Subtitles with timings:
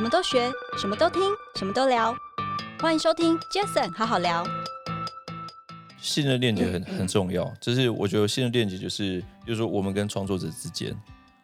[0.00, 1.20] 什么都学，什么都听，
[1.56, 2.16] 什么都聊。
[2.80, 4.42] 欢迎收听 Jason 好好聊。
[6.00, 10.96] 信任链接很很重要，就是我觉得信任链接就是，就是说我们跟创作者之间，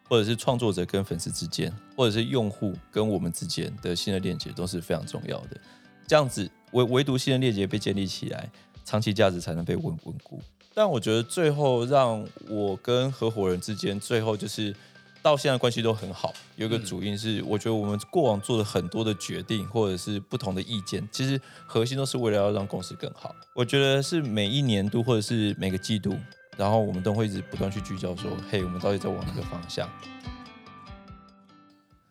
[0.09, 5.61] 或者是创作者跟粉丝之间，或者是用户跟我们之间的信任链接都是非常重要的。
[6.07, 8.49] 这样子唯唯独信任链接被建立起来，
[8.83, 10.41] 长期价值才能被稳稳固。
[10.73, 14.75] 但我觉得最后让我跟合伙人之间，最后就是。
[15.21, 23.35] 到现在关系都很好，有一个主因是，我觉得我们过往做了很多的决定，或者是不同的意见，其实核心都是为了要让公司更好。
[23.53, 26.15] 我觉得是每一年度或者是每个季度，
[26.55, 29.89] 然后我们都会一直不断去聚焦说，嘿，我们到底在往哪个方向？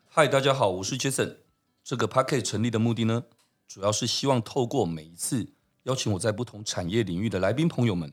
[0.09, 1.37] 嗨，大家好，我是 Jason。
[1.83, 3.23] 这个 Podcast 成立的目的呢，
[3.67, 8.11] 主要是希望透过每一次邀请我在不同产业领域的来宾朋友们，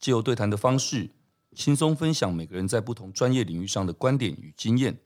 [0.00, 1.10] 借由对谈的方式。
[1.54, 4.96] 轻松分享每个人在不同专业领域上的观点与经验。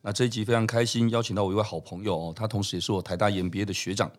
[0.00, 4.10] 那这一集非常开心，邀请到我一位好朋友哦，他同时也是我台大 EMBA 的学长，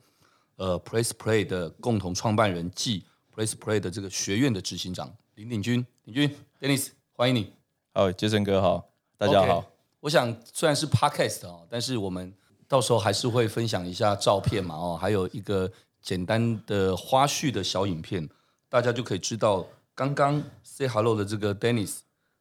[0.57, 3.03] 呃，PressPlay 的共同创办人暨
[3.35, 5.83] PressPlay 的这个学院的执行长林鼎君。
[6.03, 7.51] 鼎君，Dennis，欢迎你。
[7.93, 9.61] 好，杰森哥好，大家好。
[9.61, 9.66] Okay,
[10.01, 12.31] 我想虽然是 Podcast 哦，但是我们
[12.67, 18.29] 到时候还是会分享一下照片嘛哦，还有一个简单的花絮的小影片，
[18.69, 19.66] 大家就可以知道。
[19.94, 22.00] 刚刚 say hello 的这个 Dennis，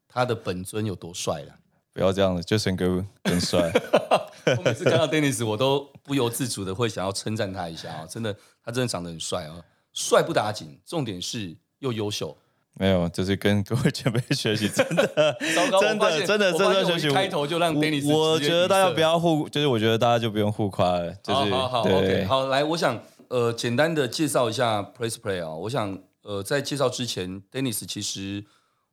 [0.08, 1.54] 他的本尊有多帅了？
[1.92, 3.70] 不要这样子，Jason 哥更帅。
[4.56, 8.06] 我每次看到 Dennis，我都不由自主的会想要称赞他一下啊！
[8.08, 8.34] 真的，
[8.64, 9.60] 他真的长得很帅啊！
[9.92, 12.36] 帅不打紧，重点是又优秀。
[12.74, 15.04] 没有，就是跟各位前辈学习，真的，
[15.40, 17.10] 真的，真的，真的，真的学习。
[17.10, 21.12] 开头就让 Dennis，我觉得大家不要互，就是我觉得大家就不用互夸了。
[21.22, 25.98] 就是，好好好，OK，好，来，我想呃，简单的介绍一下 PressPlay 啊，我想。
[26.22, 28.44] 呃，在介绍之前，Dennis，其实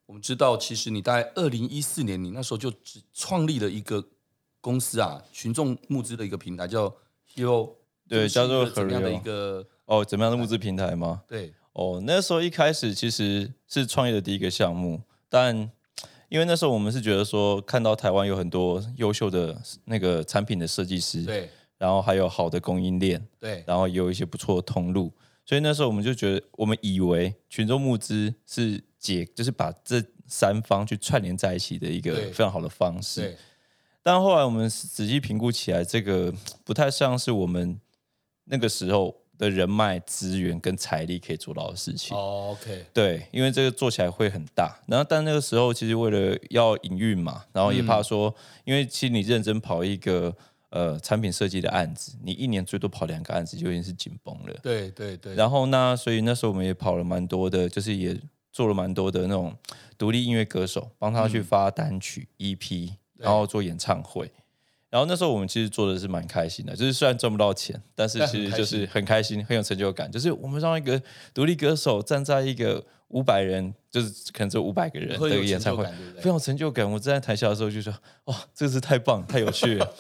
[0.05, 4.03] 我们知道，其实你大概二零一四年，你那时候就只创立了一个
[4.61, 6.95] 公司啊，群众募资的一个平台，叫
[7.35, 7.71] Hero，
[8.07, 11.23] 对，叫做怎么样的一个哦，怎么样的募资平台吗？
[11.27, 15.69] 对，哦，那时候一开始其实是创业的第一个项目，但
[16.29, 25.11] 因为那时候我们是觉得说，看到台湾有很多优秀的那个产品的设计师，对，然后还有好的供应链，对，然后也有一些不错的通路。
[25.47, 33.37] 所以那时候我们就觉得，我们以为群众募资是解，就是把这三方去串联在一起的一个非常好的方式。
[34.03, 36.33] 但后来我们仔细评估起来，这个
[36.65, 37.79] 不太像是我们
[38.43, 42.15] 那个时候的人脉资源跟财力可以做到的事情。
[42.17, 42.85] 哦，OK。
[42.93, 44.77] 对，因为这个做起来会很大。
[44.85, 48.35] 然后，但那个时候其实为了要营运嘛，然后也怕说，
[48.65, 50.35] 因为其实你认真跑一个。
[50.77, 54.53] 呃，产品设计的案子，你一年最多跑两个案子就已经是紧绷了。
[54.61, 55.33] 对对对。
[55.33, 58.15] 然后呢，所以那时候我们也跑了蛮多的，就是也
[58.53, 59.51] 做了蛮多的那种
[59.97, 64.31] 独立音乐歌手，帮他去发单曲、嗯、EP，然后做演唱会。
[64.91, 70.11] 然后那时候我们其实做的是蛮开心的，就是虽然赚不到钱，但是其实就是很开心，很有成就感。
[70.11, 71.01] 就是我们让一个
[71.33, 75.83] 独立歌手站在一个五百人，就是可能只有五百个人的演唱会，
[76.17, 76.89] 非常有成就感。
[76.89, 77.93] 我站在台下的时候就说
[78.25, 79.93] ：“哇，这个是太棒，太有趣了。”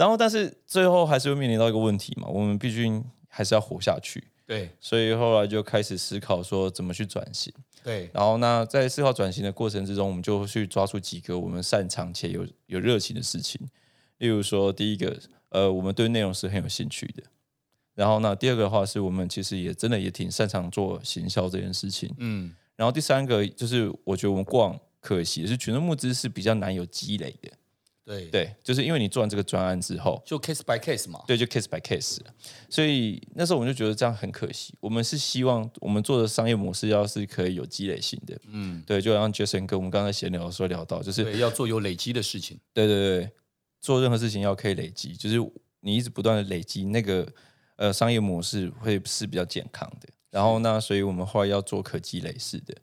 [0.00, 4.24] 然后，但是最后还是会面临到一个问题嘛，我们毕竟还是要活下去。
[4.46, 7.52] 对，所以后来就开始思考说怎么去转型。
[7.84, 13.60] 对，然后那在思考转型的过程之中，我们就去抓住几个我们擅长且有有热情的事情。
[14.16, 15.14] 例如说，第一个，
[15.50, 17.22] 呃，我们对内容是很有兴趣的。
[17.94, 22.10] 然后呢，第二个的话是我们其实也真的也挺擅长做行销这件事情。
[22.16, 22.54] 嗯。
[22.74, 27.50] 然后第三个就是，我觉得我们过往可惜的是群众募资是比较难有积累的。
[28.10, 31.22] 对对，就是因为你做完这个专案之后，就 case by case 嘛。
[31.28, 32.18] 对，就 case by case。
[32.68, 34.74] 所以那时候我们就觉得这样很可惜。
[34.80, 38.36] 我们是希望我们做的商业模式要是可以有积累性的。
[38.48, 42.58] 嗯，对，就像 Jason 跟我们刚才闲聊的时候聊到，就是要做有累积的事情。
[42.74, 43.30] 对对对，
[43.80, 45.36] 做任何事情要可以累积，就是
[45.78, 47.24] 你一直不断的累积，那个
[47.76, 50.08] 呃商业模式会是比较健康的。
[50.30, 52.74] 然后呢，所以我们后来要做可积累式的。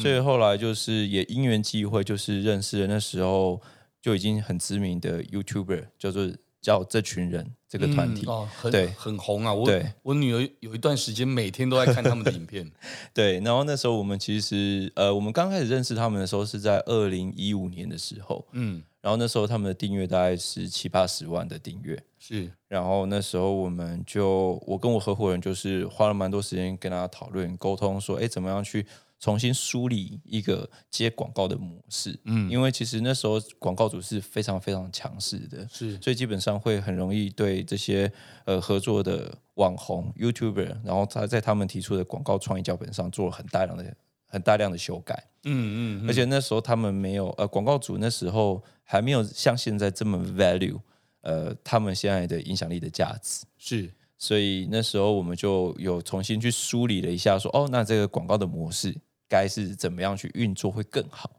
[0.00, 3.60] 所以后来就是也因缘际会，就是认识了那时候。
[4.00, 9.54] 就已经很知名的 YouTuber 叫做叫这群人这个团体、嗯哦、很对，很红啊！
[9.54, 12.68] 我对我女儿有一段时间每天都在看他们的影片。
[13.14, 22.50] 对，然后那时候我们其实呃，我们刚开始认识他们的时候是在二零一五年的时候，嗯，然后那时候他们的订阅大概是七八十万的订阅，是。
[22.66, 28.84] 然后那时候我们就我跟我合伙人就是花了蛮多时间跟他讨论沟通，说哎，怎么样去。
[29.18, 38.10] 重新梳理一个接广告的模式，嗯，因为其实那时候广告主是非常非常强势的，是，所以基本上会很容易对这些
[38.44, 43.96] 呃合作的网红 YouTuber，然后他在他们提出的广告创意脚本上做了很大量的
[44.26, 45.14] 很大量的修改，
[45.44, 50.78] 嗯，嗯嗯，而且那时候他们没有呃广告主那时候还没有像现在这么 value。
[51.22, 53.44] 呃他们现在的影响力的价值。
[53.58, 58.94] 是，所以那时候我们就有重新去梳理了一下说，说哦，那这个广告的模式
[59.28, 61.30] 该是怎么样去运作会更好。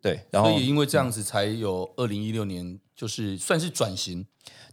[0.00, 4.26] 对，然后所以因为这样子才有二零一六年，就是算是转型。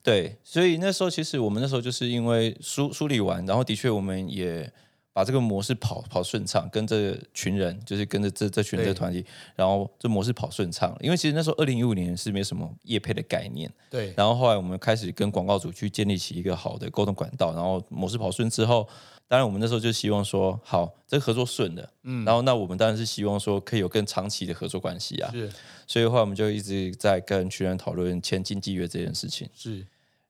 [0.04, 4.72] 对，所以那时候其实我们那时候就是因为梳梳理完，然后的确我们也
[5.16, 9.26] 把这个模式跑跑顺畅，跟这群人就是跟着这这群人的团体，
[9.56, 10.94] 然后这模式跑顺畅。
[11.00, 14.14] 因为其实那时候二零一五年是没什么业配的概念，对。
[14.18, 18.86] 然后后来我们开始跟广告主去建立起一个好的沟通管道，然后模式跑顺之后。
[19.28, 25.52] 当然，我们那时候就希望说，好，这个合作顺的，嗯，然后那我们当然是希望说，可以有更长期的合作关系啊，是，
[25.88, 29.84] 所以后来我们就一直在跟群人讨论签经纪约这件事情，是，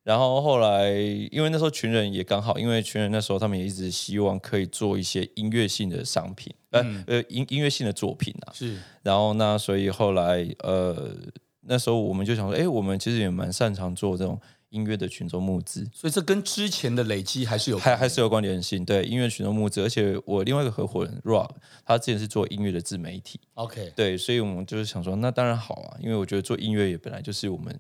[0.06, 0.92] 然后后来
[1.32, 11.14] 因为那时候群人也刚好，因为群人那时候他们也一直希望可以做一些音乐性的商品，嗯、呃呃音音乐性的作品啊，是，然后那所以后来呃
[11.62, 14.40] 那时候我们就想说，哎，我们其实也蛮擅长做这种。
[14.72, 18.84] 音乐的群众募资，所以这跟之前的累积还是有还还是有关联性。
[18.84, 21.50] 对，音乐群众募资，而且我另外一个合伙人 Rob，
[21.86, 23.40] 他之前是做音乐的自媒体。
[23.54, 27.74] OK，对，所以我们就是想说，那当然好啊，因为我觉得做音乐也本来就是我们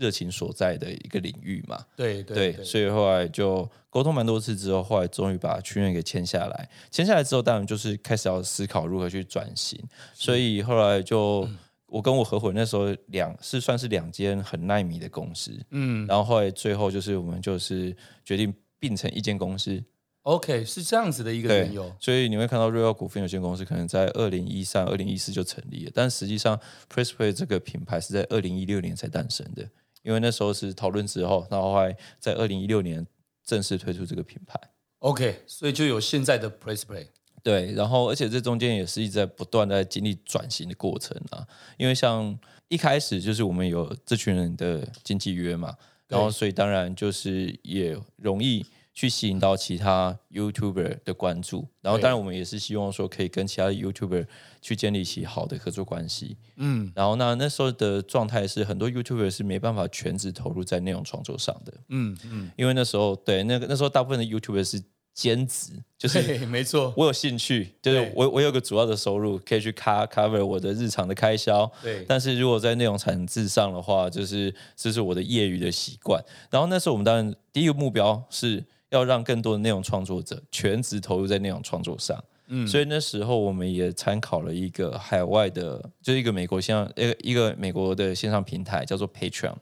[0.00, 1.78] 热情所在的一个领域嘛。
[1.94, 6.68] 对对所以后来就沟通蛮多次之后，后来终于把群人给签下来。
[6.90, 9.78] 签下来之后，当然就是开始要思考如何去转型。
[10.14, 11.42] 所以后来就。
[11.42, 11.58] 嗯
[11.90, 17.92] 我跟我合伙人那时候两是算是两间很耐米的公司，嗯，然后后来最后就是我们就是
[18.24, 19.82] 决定并成一间公司
[20.22, 26.56] ，OK，是这样子的一个缘由，所以你会看到瑞奥股份有限公司可能在二零一三、二零一四就成立了，但实际上
[26.94, 29.68] PressPlay 这个品牌是在二零一六年才诞生的，
[30.02, 33.06] 因为那时候是讨论之后，然后后来在二零一六年
[33.44, 34.58] 正式推出这个品牌
[35.00, 37.06] ，OK，所以就有现在的 Place Play。
[37.42, 41.46] 对，然后而且这中间也是一直在不断在经历转型的过程啊，
[41.78, 42.38] 因为像
[42.68, 45.74] 一开始就是我们有这群人的经纪约嘛，
[46.06, 48.64] 然后所以当然就是也容易
[49.00, 54.26] 去吸引到其他 YouTuber 的关注，然后当然我们也是希望说可以跟其他的 YouTuber
[54.60, 64.82] 去建立起好的合作关系，嗯，然后那那时候的状态是很多 YouTuber 是没办法全职投入在内容创作上的，嗯嗯，因为那时候对那个那时候大部分的 YouTuber 是。
[65.12, 71.70] 兼职就是没错，我有兴趣，就是我我有个主要的收入可以去 cover 我的日常的开销。
[71.82, 76.24] 对，但是如果在内容产制上的话，就是这是我的业余的习惯。
[76.48, 82.22] 然后那时候我们当然第一个目标是要让更多的内容创作者全职投入在内容创作上。
[82.52, 89.54] 嗯，所以那时候我们也参考了一个海外的，就是一个美国线上一个一个美国的线上平台，叫做 Patreon。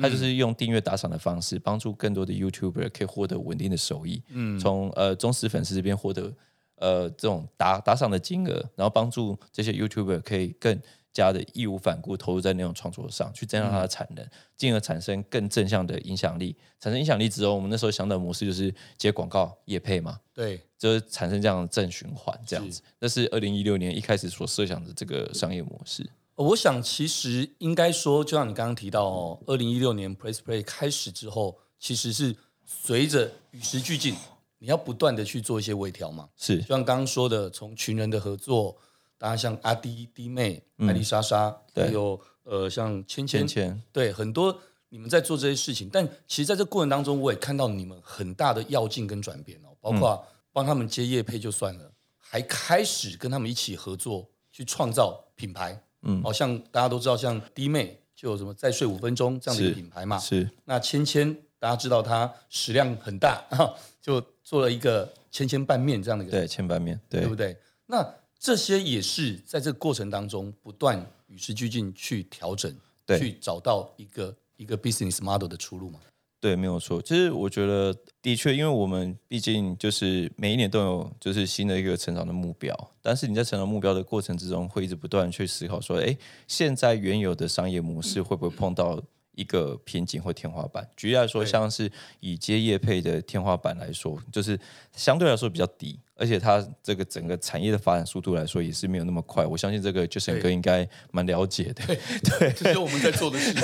[0.00, 4.22] 它就是用订阅打赏的方式，帮助更多的 YouTuber 可以获得稳定的收益。
[4.30, 6.32] 嗯，从呃忠实粉丝这边获得
[6.76, 10.80] 呃这种打打赏的金额，然后帮助这些 YouTuber 可以更
[11.12, 14.26] 加的义无反顾投入在内容创作上，去增加它的产能，
[14.56, 16.56] 进而产生更正向的影响力。
[16.78, 22.80] 产生影响力之后，我们那时候想的模式就是接广告业配嘛，对，就是产生这样的正循环，这样子。
[22.98, 26.08] 那是二零一六年一开始所设想的这个商业模式。
[26.36, 32.34] 我想，其实应该说，就像你刚刚提到哦，二零一六年 PressPlay 开始之后，其实是
[32.64, 34.14] 随着与时俱进，
[34.58, 36.30] 你要不断的去做一些微调嘛。
[36.38, 38.74] 是，就像刚刚说的，从群人的合作，
[39.20, 43.46] 当然像阿弟、弟妹、艾丽莎莎，还有呃像芊芊，
[43.92, 55.78] 对，很多你们在做这些事情，但其实在这过程当中，我也看到你们很大的要进跟转变哦，包括帮他们接业配就算了，还开始跟他们一起合作，去创造品牌。
[56.02, 60.18] 嗯，好像大家都知道，像弟妹就有什么再睡五分钟这样的一个品牌嘛。
[60.18, 60.40] 是。
[60.40, 63.44] 是那芊芊，大家知道它食量很大，
[64.00, 66.32] 就做了一个芊芊拌面这样的一个。
[66.32, 67.54] 对，芊拌面，对，对不对？
[67.84, 68.02] 那
[68.40, 76.00] 这些也是在这个过程当中不断与时俱进去调整，对，去找到一个一个 business model 的出路嘛。
[76.40, 77.02] 对，没有错。
[77.02, 86.16] 其实我觉得，的确，因为我们毕竟就是每一年都有就是新的一个成长的目标，但是你在成长目标的过程之中，会一直不断去思考说，哎，
[86.48, 88.98] 现在原有的商业模式会不会碰到？
[89.40, 94.58] 一个瓶颈或天花板，举例来说，像是以接业配的天花板来说，就是
[94.94, 99.46] 相对来说比较低，而且它这个整个产业的发展速度来说也是没有那么快。
[99.46, 101.86] 我相信这个 Jason 哥应该蛮了解的。
[101.86, 101.98] 对，
[102.38, 103.54] 对，这是我们在做的事。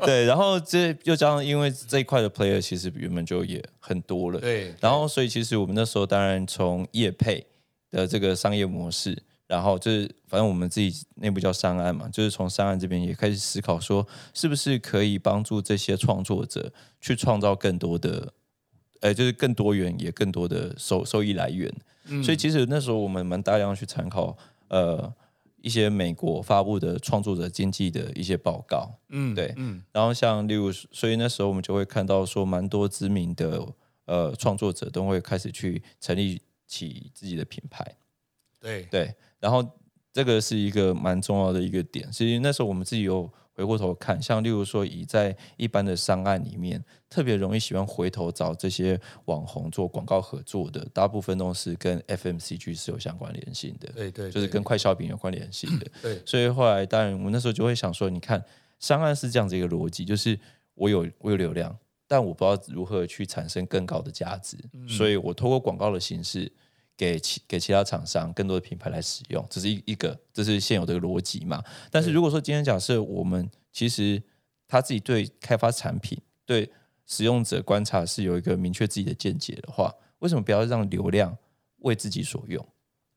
[0.00, 4.40] 对，然后这又加上，因为这一块的 player 其实原本就也很多了。
[4.40, 7.46] 对，然后所以其实我们那时候当然从业配
[7.90, 9.22] 的这个商业模式。
[9.46, 18.32] 然后就是，反正我们自己内部叫商案嘛，就是从商案这边也开始思考说，是不是可以帮助这些创作者去创造更多的，
[19.00, 21.72] 呃，就是更多元也更多的收收益来源。
[22.06, 22.22] 嗯。
[22.22, 24.36] 所以其实那时候我们蛮大量去参考，
[24.68, 25.12] 呃，
[25.62, 33.66] 一些美国发布的创作者经济的一些报告，嗯，对，嗯，然后像例如，所以那时候我们就会看到说，蛮多知名的
[34.04, 37.96] 呃创作者都会开始去成立起自己的品牌，
[38.60, 39.64] 对对，然后
[40.12, 43.30] 这个是一个蛮重要的一个点，所以那时候我们自己有。
[43.56, 55.86] 回过头看，像例如说，以在一般的商案里面，特别容易喜欢回头找这些网红做广告合作的，大部分都是跟 FMCG 是有相关联性的，对，对对，就是跟快消品有关联性的。
[56.02, 58.44] 对，所以后来当然我们那时候就会想说，你看
[58.78, 60.38] 商案是这样子一个逻辑，就是
[60.74, 61.74] 我有我有流量，
[62.06, 66.52] 但我不知道如何去产生更高的价值，嗯、所以我透过广告的形式。
[66.96, 71.62] 给其给其他厂商更多的品牌来使用，这是一一个，这是现有的逻辑嘛。
[71.90, 74.22] 但是如果说今天假设我们其实
[74.66, 76.70] 他自己对开发产品、对
[77.04, 81.36] 使用者观察是有一个明确自己的见解的话，为什么不要让流量
[81.80, 82.66] 为自己所用？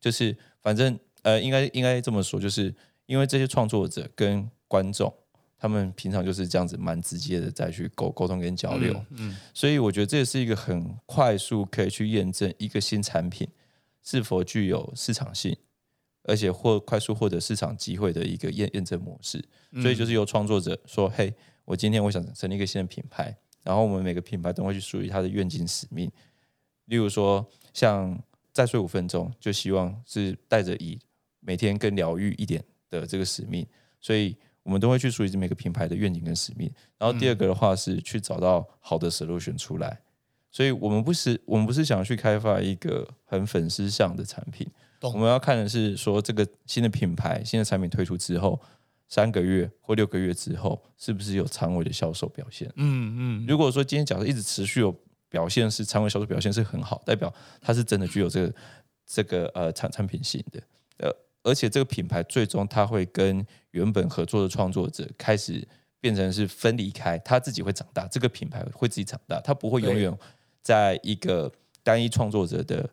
[0.01, 2.73] 就是反正呃，应该应该这么说，就是
[3.05, 5.13] 因为这些创作者跟观众，
[5.57, 13.47] 他们平常就是这样子蛮直接的再去沟沟通跟交流，嗯，嗯，所以我觉得这也是一个很快速可以去验证一个新产品。
[14.03, 15.55] 是否具有市场性，
[16.23, 19.43] 而且获快速获得市场机会的一个验验证模式，
[19.81, 21.33] 所以就是由创作者说：“嗯、嘿，
[21.65, 26.11] 我今天我想成立一个新的品牌，然后我们每个品牌都会去属于它的愿景使命。
[26.85, 28.19] 例如说，像
[28.51, 30.99] 再睡五分钟，就希望是带着以
[31.39, 33.65] 每天更疗愈一点的这个使命，
[33.99, 36.71] 所以我们都会去属于每个品牌的愿景跟使命。
[36.97, 40.01] 然后第二个的话是去找到好的 solution 出来。”
[40.51, 44.67] 所以我们不是我们不是想要去开发一个很粉丝向的产品，
[45.01, 48.59] 我们要看的是说这个新的品牌、新的产品推出之后，
[49.07, 52.67] 三个月或六个月之后，是不是有长尾的销售表现？
[52.75, 53.45] 嗯嗯。
[53.47, 54.93] 如果说今天假设一直持续有
[55.29, 58.55] 表现是长尾销售表现是很好，代表它是真的具有这个
[59.05, 60.59] 这个呃产产品性的，
[60.97, 65.67] 呃，而且这个品牌最终它会跟原本合作的创作者开始
[66.01, 70.11] 变成是分离开，它自己会长大，这个品牌会自己长大，它不会永远。
[70.61, 71.51] 在一个
[71.83, 72.89] 单一创作者的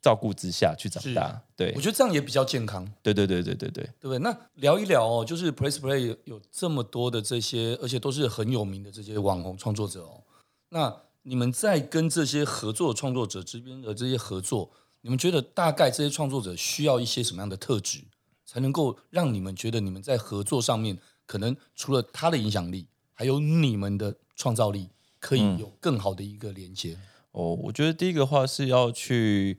[0.00, 2.84] 照顾之下去长大，对，我觉得这样也比较健康。
[3.02, 4.18] 对对对对对对，对不对？
[4.18, 10.22] 那聊一聊哦，就是 PressPlay 有这么多的这些，而且都是很有名的这些网红创作者哦。
[10.70, 14.70] 那你们在跟这些合作创作者之间的这些合作，
[15.02, 18.00] 你们觉得大概这些创作者需要一些什么样的特质，
[18.44, 24.88] 才能够让你们觉得你们在合作上面，可能除了他的影响力，还有你们的创造力？
[25.22, 27.00] 可以有更好的一个连接、嗯、
[27.30, 27.54] 哦。
[27.54, 29.56] 我觉得第一个话是要去，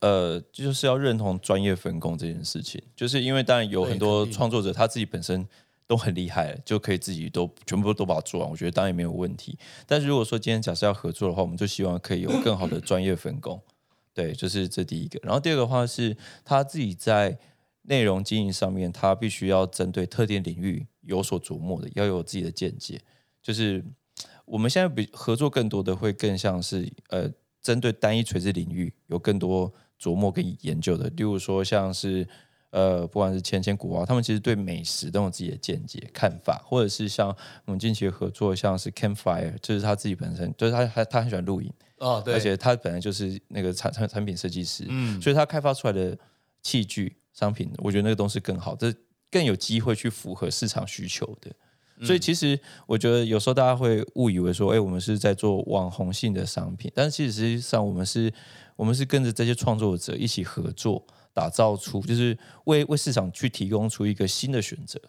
[0.00, 2.82] 呃，就是要认同专业分工这件事情。
[2.96, 5.46] 就是因为当然有很多创作者他自己本身
[5.86, 8.48] 都很厉害，就可以自己都全部都把它做完。
[8.48, 9.58] 我觉得当然也没有问题。
[9.86, 13.60] 但是如果说今天假设要合作的话，我们就希望可以有更好的专业分工。
[14.14, 15.20] 对，就是这第一个。
[15.22, 17.38] 然后第二个话是他自己在
[17.82, 22.98] 内容经营上面，他必须要针对特定领域有所琢磨的，要有自己的见解，
[23.42, 23.84] 就是。
[24.52, 27.26] 我们现在比合作更多的会更像是呃，
[27.62, 32.28] 针对单一垂直领域有更多琢磨跟研究的，例如说像是
[32.68, 46.18] 呃，不管是千千古啊，他们其实对美食都有自己的见解看法，或者是像我们近期的合作，像是 Campfire，就是他自己本身就是他他他很喜欢露营哦，对，而且他本来就是那个产产产品设计师，嗯，所以他开发出来的
[46.60, 48.94] 器具商品，我觉得那个东西更好，这
[49.30, 51.50] 更有机会去符合市场需求的。
[52.00, 58.32] 所以其实我觉得有时候大家会误以为说，哎，我们是在做网红性的商品，但是其实实际上我们是，
[58.74, 65.00] 我们是跟着这些创作者一起合作，打造出就是为为市场去提供出一个新的选择，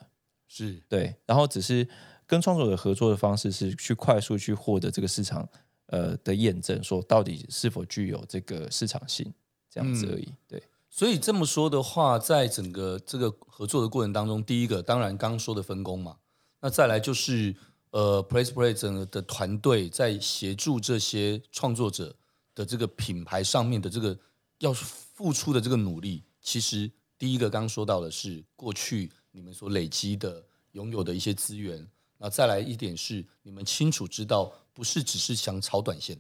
[0.48, 1.16] 是对。
[1.26, 1.88] 然后只是
[2.28, 5.48] 跟创作者合作的方式是去快速去获得这个市场
[5.88, 9.34] 呃的验证，说到底是否具有这个市场性
[9.70, 10.28] 这样子而已。
[10.48, 10.62] 对。
[10.90, 16.18] 所以这么说的话，在整个这个合作的过程当中，第一个当然刚刚说的分工嘛。
[16.64, 17.54] 那再来就是，
[17.90, 22.16] 呃，PressPlay 整个的团队在协助这些创作者
[22.56, 24.18] 的这个品牌上面的这个
[24.60, 26.90] 要付出的这个努力，其实
[27.20, 30.42] 第一个刚刚说到的是过去你们所累积的
[30.72, 31.86] 拥有的一些资源，
[32.18, 36.18] 那再来一点是你们清楚知道，不是只是想炒短线，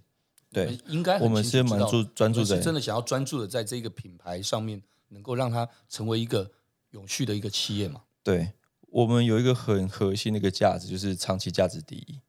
[0.51, 6.51] 对，应该我们是蛮注专注的，真的想要专注的在这个品牌上面，能够让它成为一个
[6.89, 8.01] 永续的一个企业嘛？
[8.21, 8.51] 对。
[8.93, 12.19] 我们有一个很核心的一个价值，就是长期价值第一。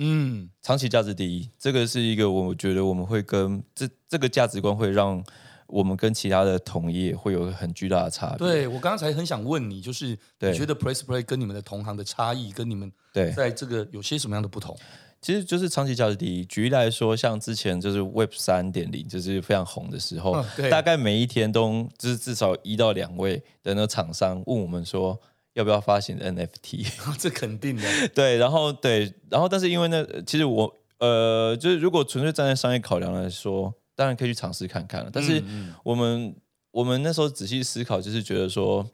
[0.00, 5.22] 嗯，长期价值第一，这个是一个我觉得我们会跟这这个价值观会让
[5.68, 8.38] 我们跟其他的同业会有很巨大的差别。
[8.38, 14.76] 对，我刚才很想问你，就是你觉得 PressPlay 跟你们的同行的差异，跟你们对在这个有些什么样的不同？
[15.20, 16.44] 其实就是长期价值第一。
[16.44, 25.20] 举例来说，像之前就是 Web 三点零就是非常红的时候，哦、大概每一天都就是至少一到两位的那个厂商问我们说
[25.58, 27.82] 要不要发行 NFT，哦、这肯定的。
[28.14, 35.10] 对，然后对，然后但是因为呢，其实我呃，就是如果纯粹站在商业考量来说，当然可以去尝试看看了。
[35.12, 35.42] 但是
[35.82, 36.36] 我们、嗯、
[36.70, 38.88] 我们那时候仔细思考，就是觉得说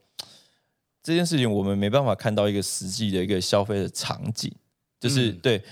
[1.02, 4.50] 这件事情我们没办法看到一个实际的一个消费的场景，
[4.98, 5.62] 就是、嗯、对。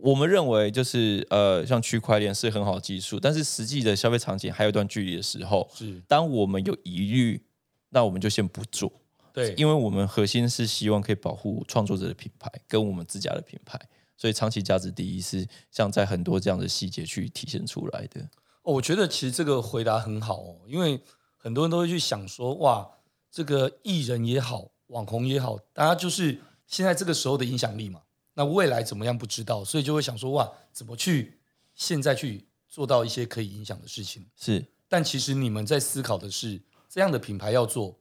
[0.00, 7.42] 我们认为就是呃，像区块链是很好的技术，但是实际的消费场景还有一段距离的时候，是当我们有疑虑，
[7.88, 8.92] 那我们就先不做。
[9.38, 13.80] 对，因为我们核心是希望可以保护创作者的品牌跟我们自家的品牌，
[14.16, 18.20] 所以长期价值第一是像在很多这样的细节去体现出来的。
[18.62, 21.00] 哦，我觉得其实这个回答很好哦，因为
[21.36, 22.88] 很多人都会去想说，哇，
[23.30, 28.02] 这个艺人也好，网红也好，大家就是现在这个时候的影响力嘛。
[28.34, 31.38] 那未来怎么样不知道，所以就会想说哇，怎么去
[31.74, 34.26] 现在去做到一些可以影响的事情？
[34.36, 37.98] 是，但其实你们在思考的是这样的品牌要做，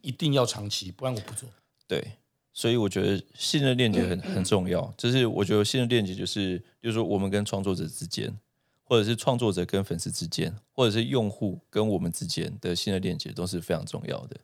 [0.00, 1.48] 一定要长期，不然我不做。
[1.86, 2.12] 对，
[2.52, 4.92] 所以我觉得信任链接很 很重要。
[4.96, 8.36] 就是我觉得信任链接就是，就是说我们跟创作者之间，
[8.82, 14.36] 或者是创作者跟粉丝之间，或者是用户跟我们之间的信任链接都是非常重要的。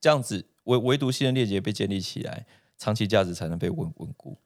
[0.00, 2.46] 这样子唯唯独信任链接被建立起来，
[2.78, 4.36] 长期价值才能被稳稳固。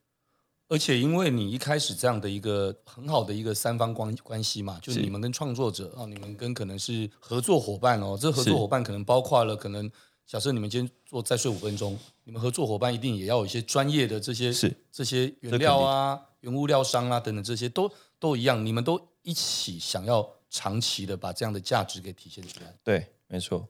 [0.66, 9.88] 而且，因为你一开始这样的一个很好的一个三方关关系嘛，就是你们跟创作者啊，你们跟可能是合作伙伴哦，这合作伙伴可能包括了可能
[10.26, 22.74] 假设你们今天做再睡五分钟，你们合作伙伴一定也要有一些专业的这些是这些原料啊、原物料商啊等等这些都都一样，你们都一起想要长期的把这样的价值给体现出来。
[22.82, 23.68] 对，没错。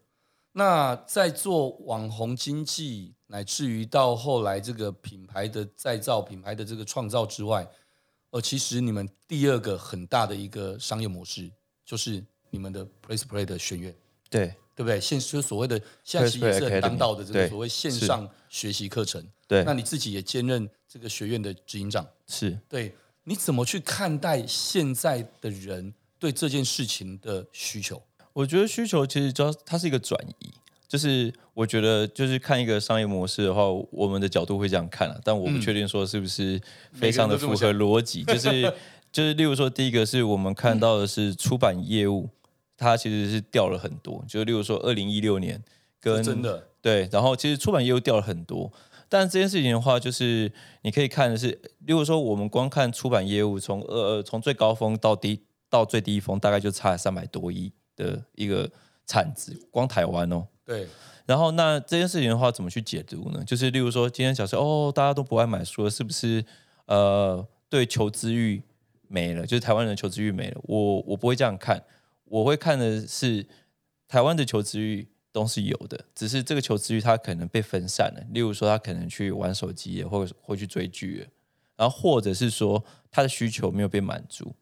[0.52, 7.68] 那在做网红经济，乃至于到后来这个品牌的再造、品牌的这个创造之外，
[8.30, 11.50] 呃，其实你们第二个很大的一个商业模式，
[11.84, 13.92] 就是你们的 Place Play 的学院，
[14.30, 15.00] 对对不对？
[15.00, 19.62] 现就所谓的现在其实也是很当道的这个所谓线上学习课程，对。
[19.64, 22.94] 那你自己也兼任这个学院的执行长，是对。
[23.26, 28.02] 你怎么去看待现在的人对这件事情的需求？
[28.34, 30.50] 我觉得需求其实就它是一个转移，
[30.86, 36.60] 就是我觉得就是看一个商业模式的话，我们的角度会这样看啊，但我不确定说是不是
[36.92, 38.22] 非常的符合 逻辑。
[38.24, 38.62] 就是
[39.10, 42.28] 就是，例如说，第一个是我们看到的是出版业务，
[42.76, 44.24] 它其实是掉了很多。
[44.28, 45.62] 就例如说，二零一六年
[46.00, 48.72] 跟真的对，然后其实出版业务掉了很多。
[49.08, 51.48] 但这件事情的话，就是你可以看的是，
[51.80, 57.72] 例如说，我们光看出版业务从呃从最高峰到低到最低峰，大概就差了三百多亿。
[57.96, 58.68] 的一个
[59.06, 60.44] 产值，光台湾哦。
[60.64, 60.88] 对。
[61.26, 63.40] 然后那这件事情的话，怎么去解读呢？
[63.44, 66.44] 就是例如说，今天假设哦，大家都不爱买书了，是不是？
[66.86, 68.60] 呃，对，求知欲
[69.06, 70.60] 没了，就是台湾人的求知欲没了。
[70.64, 71.80] 我我不会这样看，
[72.24, 73.46] 我会看的是
[74.08, 78.24] 台湾的求知欲都是有的，只是这个求知欲它可能被分散了。
[78.32, 81.28] 例如说，他可能去玩手机，或者或去追剧，
[81.76, 84.54] 然后或者是说他的需求没有被满足。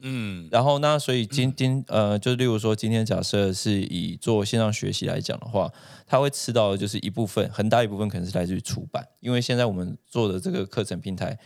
[0.00, 5.68] 嗯，然后那所以今今呃，就例如说，今天假设是以做线上学习来讲的话，
[6.06, 11.36] 他会吃到的就是一部分很大一部分可能是来自于出版，因为现在我们做的这个课程平台，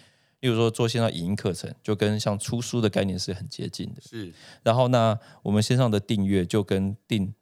[0.42, 4.02] 例如说做线上影音课程，就跟像出书的概念是很接近的。
[4.02, 4.32] 是，
[4.64, 7.32] 然后那我们线上的订阅就跟订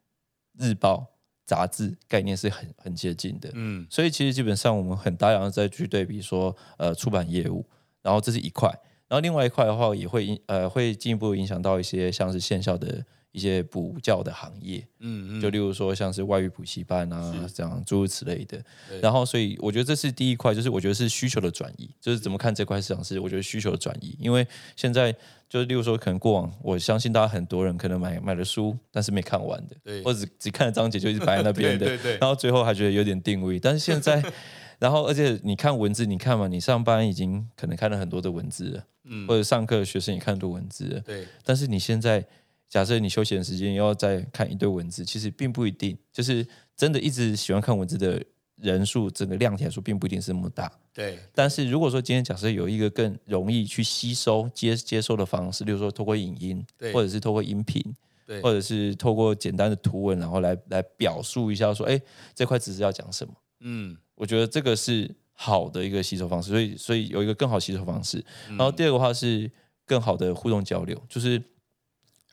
[0.58, 1.06] 日报、
[1.46, 3.50] 杂志概念是很很接近的。
[3.54, 7.66] 嗯，所以其实基本上我们很大量的在去对比说，呃，出版业务，
[8.02, 8.68] 然后这是一块。
[9.08, 18.62] 然后另外一块的话，也会影呃会进一步影响到一些像是线下的一些补教的行业，嗯嗯，就例如说像是外语补习班啊这样诸如此类的。
[19.00, 25.12] 然后所以我觉得这是第一块，就是我觉得是需求的转移，就是怎么看这块市场是我觉得需求的转移，因为现在
[25.48, 34.22] 就是例如说可能过往我相信大家很多人可能买买了书，但是没看完的，对，或者只，只看了章节就一直摆在那边的， 对对对，然后最后还觉得有点定位，但是现在。
[34.80, 41.26] 然后，而且你看文字，你看嘛，你上班已经可能看了很多的文字了，嗯，或者上课学生也看很多文字了，对。
[41.44, 42.26] 但是你现在
[42.70, 48.24] 假设你休闲时间要再看一堆文字，其实并不一定，就是真的一直喜欢看文字的
[48.56, 51.18] 人数，整个量体来说并不一定是那么大，对。
[51.34, 57.82] 但是如果说今天假设有一个更容易去吸收接接收的方式，例如说透过影音，对，或者是透过音频，
[58.24, 62.00] 对，或者是透过简单的图文，然后来来表述一下说，哎，
[62.34, 63.96] 这块知识要讲什么，嗯。
[64.14, 68.22] 我觉得这个是好的一个吸收方式，所以所以有一个更好吸收方式。
[68.50, 69.50] 然后第二个话是
[69.86, 71.42] 更好的互动交流，就是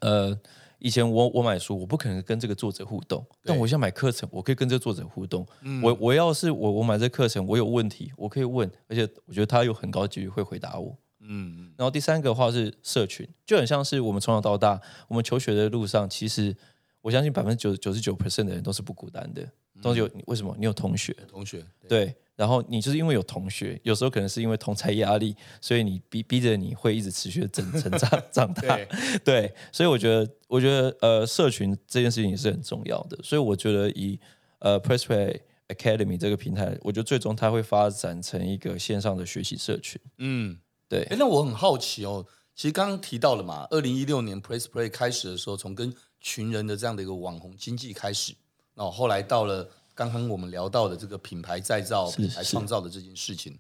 [0.02, 0.40] 呃，
[0.80, 5.46] 以前我我买书，我不可能跟这个作者互动，但我现在买课程，我可以跟这个作者互动。
[5.82, 10.98] 我我要是我我买这课程，我有问题，我可以问，而且我觉得他有很高几率会回答我。
[11.20, 16.56] 嗯，然后第三个话是社群，就很像是我们从小到大，我们求学的路上，其实
[17.02, 19.46] 我相信百分之九九十九 percent 的人都是不孤单的，
[19.82, 20.56] 都是有为什么？
[20.58, 28.88] 你有同学，同学对，对，然后你就是因为有同学，有时候可能是因为同才压力，所以你逼逼着你会一直持续的成成长 长大，对，
[29.26, 34.18] 对，所以我觉得，我觉得呃，社群这件事情也是很重要的，所以我觉得以
[34.60, 40.58] 呃 PressPlay Academy 这个平台，我觉得最终它会发展成一个线上的学习社群，嗯。
[40.90, 42.26] 对，哎，那我很好奇哦。
[42.56, 48.34] 其实刚刚提到了嘛，二零一六年 Press Play 开始的时候，从跟群人的这样的一个网红经济开始，
[48.74, 53.58] 然后后来到了刚刚我们聊到的这个品牌再造、品牌创造的这件事情。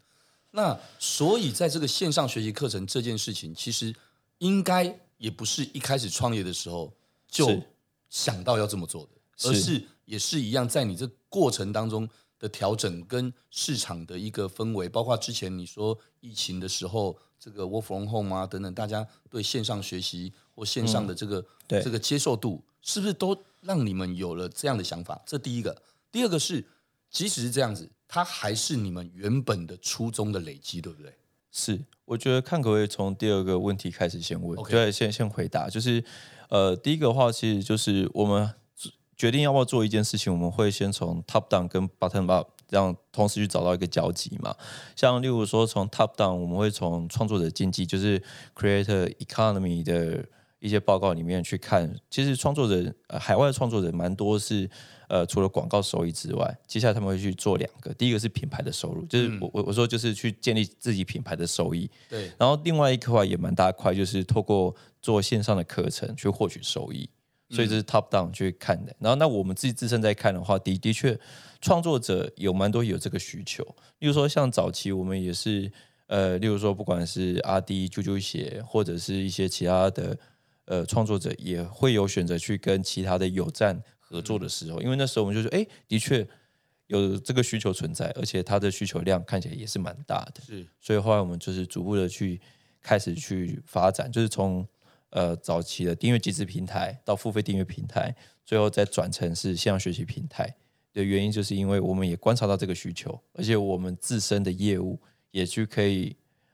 [0.52, 3.94] 那所以在这个线上学习课程这件事情，其实
[4.38, 6.94] 应该也不是一开始创业的时候
[7.28, 7.62] 就
[8.10, 12.08] 想到要这么做的，是而是也是一样，在你这过程当中。
[12.40, 25.20] 的调整跟市场的一个氛围，包括之前你说疫情的时候，这个 work from home 啊等等，大家对线上学习或线上的这个、嗯、这个接受度，是不是都让你们有了这样的想法？
[25.26, 25.76] 这第一个，
[26.12, 26.66] 第二个是，
[27.10, 31.14] 即使是这样子，它还是你们原本的初衷的累积，对不对？
[31.52, 36.04] 是，我觉得看可不可以从第二个问题开始先问.对，先先回答，就是
[36.50, 38.54] 呃，第一个的话，其实就是我们。
[39.18, 44.56] 决定要不要做一件事情，我们会先从 top down 跟 bottom up 这样同时去找到一个交集嘛。
[44.96, 48.22] 像例如说，从 top down，我们会从创作者经济，就是
[48.56, 50.24] creator economy 的
[50.60, 51.94] 一些报告里面去看。
[52.10, 54.70] 其实创作者，呃，海外的创作者蛮多是，
[55.08, 57.94] 呃，除了广告收益之外，接下来他们会去做两个。
[57.94, 61.90] 第一个是品牌的收入，就是我我我说就是去建立自己品牌的收益。
[62.10, 62.32] 对。
[62.38, 67.10] 然后另外一块也蛮大块，就是透过做线上的课程去获取收益。
[67.50, 71.18] 所以这是 top down 去看的，然后那我们自己自身在看的话，的的确
[71.62, 73.64] 创作者有蛮多有这个需求。
[74.00, 75.72] 例如说像早期我们也是，
[76.08, 80.20] 呃，例如说不管是阿迪、啾啾鞋，或者是一些其他的
[80.68, 86.26] 呃创作者，也会有选择去跟其他的友站合作的时候，因为那时候我们就说，哎，的确
[86.86, 90.42] 有这个需求存在，而且它的需求量看起来也是蛮大的。
[90.46, 92.40] 是，所以后来我们就是逐步的去
[92.82, 94.68] 开始去发展，就是从。
[95.12, 98.14] 呃，早期的订阅机制平台到付费订阅平台，
[98.46, 100.54] 最后再转成是线上学习平台
[100.92, 105.00] 的原因，就是因为我们也观察到这个需求，而且我们自身的业务
[105.32, 106.14] 也去可以，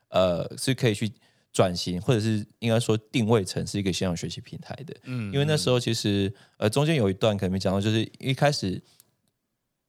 [0.09, 1.11] 呃，是可以去
[1.53, 4.93] 转型，或者是应该说定位成是一个线上学习平台的。
[5.03, 8.81] 嗯，因为那时候其实呃中间有一段可能没讲到，就是一开始。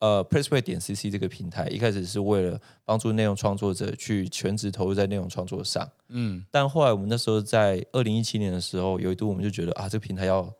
[0.00, 10.53] 呃，PressPlay 点 CC 这个平台一开始是为了帮助内容创作者去全职投入在内容创作上，嗯，但后来我们那时候在二零一七年的时候，有一度我们就觉得啊，这个平台要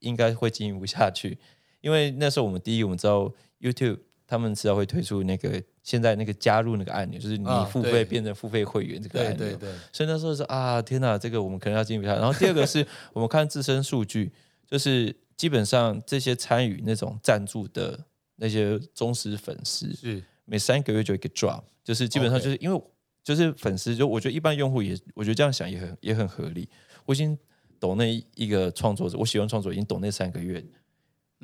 [0.00, 1.36] 应该会经营不下去，
[1.80, 3.98] 因为那时候我们第一，我们知道 YouTube
[4.32, 12.14] 他们迟早会推出那个现在那个加入那个按钮，就是你付费变成付费会员这个按钮，对对对，所以那时候是啊，天哪，这个我们可能要经营不下。
[12.14, 14.32] 然后第二个是我们看自身数据，
[14.66, 18.06] 就是基本上这些参与那种赞助的。
[18.36, 22.82] 那些忠实粉丝是每三个月就一个 drop，就是基本上就是因为
[23.22, 26.68] 就是粉丝，就我觉得一般用户也，我觉得这样想也很也很合理。
[27.04, 27.38] 我已经
[27.78, 30.64] 懂那一个创作者，我喜欢创作，已经懂那三个月。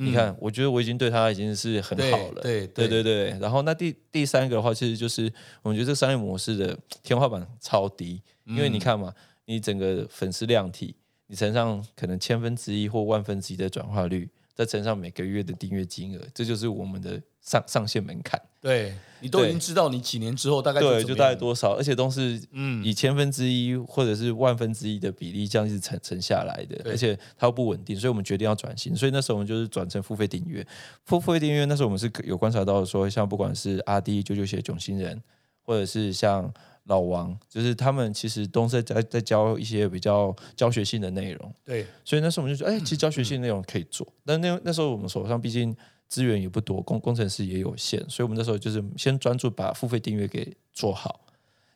[0.00, 2.40] 嗯、你看，我觉得我已经对他已经是很好了。
[2.40, 3.36] 对对对对。
[3.40, 5.30] 然后那第第三个的话，其实就是
[5.62, 9.12] 我们觉得这商业模式的天花板超低，因为你看嘛，
[9.44, 10.94] 你整个粉丝量体，
[11.26, 14.28] 你乘上可能千分之一或万分之一的转化率。
[14.54, 18.40] 再乘上每个月的订阅金额，这就是我们的上上限门槛。
[18.60, 28.94] 对，你都已经知道你几年之后大概对，就大概多少，而且都是嗯以千分之一或者是万分之一的比例这样一直乘乘下来的，而且它又不稳定，所以我们决定要转型。
[28.94, 30.66] 所以那时候我们就是转成付费订阅。
[31.04, 35.22] 付费订阅那时候我们是有观察到说，像不管是阿迪九九鞋、囧星人，
[35.62, 36.52] 或者是像。
[36.88, 41.54] 老王就是他们，其实都是在在教一些比较教学性的内容。
[41.62, 44.06] 对，所以那时候我们就说，哎，其实教学性内容可以做。
[44.08, 45.76] 嗯、但那那时候我们手上毕竟
[46.08, 51.20] 资源也不多，工工程师也有限，所以我们那时候就是先专注把付费订阅给做好。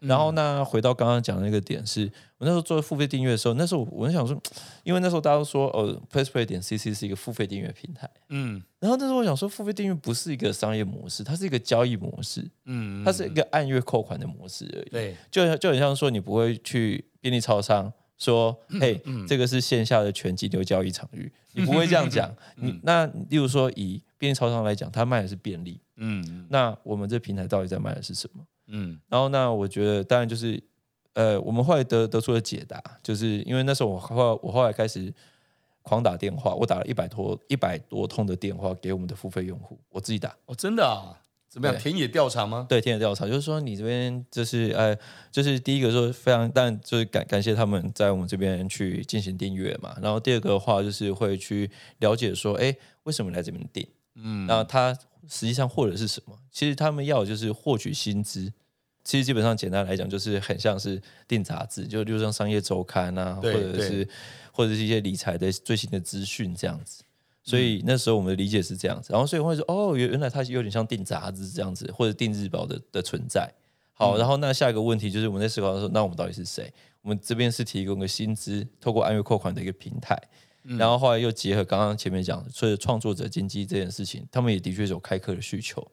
[0.01, 4.37] 然后呢，回到刚刚讲的那个点是，我那时候做付费订阅的时候，那时候我就想说，
[4.83, 28.45] 因为那时候大家都说，呃，PressPlay 点 CC 是一个付费订阅平台，嗯，然后那时候我想说，付费订阅不是一个商业模式，它是一个交易模式，嗯，它是一个按月扣款的模式而已，对，就就很像说，你不会去便利超商说，嘿，这个是线下的全金流交易场域，你不会这样讲， 你那例如说以便利超商来讲，它卖的是便利，嗯，那我们这平台到底在卖的是什么？
[28.69, 30.63] 嗯，然后那我觉得当然就是，
[31.15, 35.13] 呃，我们后来得得出了解答，就是因为那时候我后来我后来开始
[35.83, 40.37] 狂打电话，我打了一百多一百多通的电话给我们的付费用户，我自己打。
[40.47, 41.77] 哦，真的啊，怎么样？
[41.77, 42.65] 田野调查吗？
[42.69, 44.97] 对，田野调查就是说，你这边就是呃，
[45.33, 49.97] 就是第一个说非常，但就是感感谢他们在我们这边去进行订阅嘛。
[50.01, 53.85] 然后第二个的话，就是会去了解说，哎，为什么来这边订？
[54.15, 54.93] 嗯，然后他
[55.29, 56.37] 实际上获得是什么？
[56.51, 58.53] 其实他们要的就是获取薪资。
[59.05, 64.09] 其实基本上简单来讲，就是很像是订杂志，就就像商业周刊啊，或者是
[64.53, 67.03] 或者是一些理财的最新的资讯这样子。
[67.43, 73.53] 所以那时候我们的理解是这样子，然后所以会说哦，原原来它有点像订杂志这样子，或者订日报的的存在。
[73.95, 76.73] 好，然后那下一个问题就是我们在思考说，那我们到底是谁？
[77.01, 80.17] 我们这边是提供个薪资，透过按月扣款的一个平台，
[80.63, 85.87] 然后后来又结合刚刚前面讲的，所以创作者经济这件事情，他们也的确有开课的需求。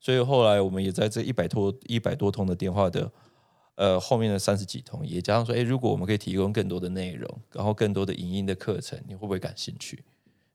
[0.00, 3.10] 所以后来我们也在这一百多一百多通的电话的
[3.76, 10.04] 呃后面的三十几通，也加上说，哎，如果我们可以提供更多的内容，然后更多的影音的课程，你会不会感兴趣？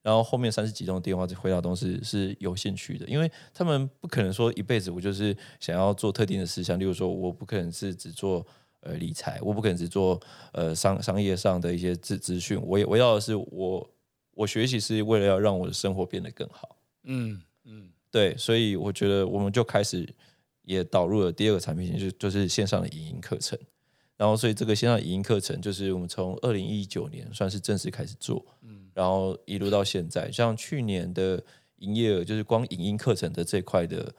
[0.02, 8.46] 然后后面三十几通电话，回答都是是有兴趣的，因为他们不可能说一辈子我就是想要做特定的事项，例如说我不可能是只做
[8.82, 10.20] 呃理财，我不可能只做
[10.54, 13.90] 呃商商业上的一些资资讯，我也我要的是我
[14.34, 20.08] 我学习是为了要让我的生活变得更好，嗯嗯，对，所以我觉得我们就开始
[20.64, 23.58] 也导入了第二个产品，就就是线上的影音课程。
[24.16, 31.42] 然后，所以这个线上影音课程就是我们从二零一九年算是正式开始做，嗯，然后一路到现在，像去年的
[31.78, 34.14] 营业额，就是光影音课程的这块的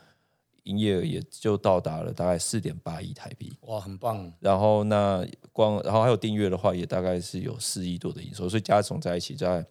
[0.64, 4.33] 营业额也就到达了大概四点八亿台币，哇，很棒。
[4.40, 9.64] 然后那光，然后还有订阅的话，也大概是有四亿多的营收，所以加总在一起，在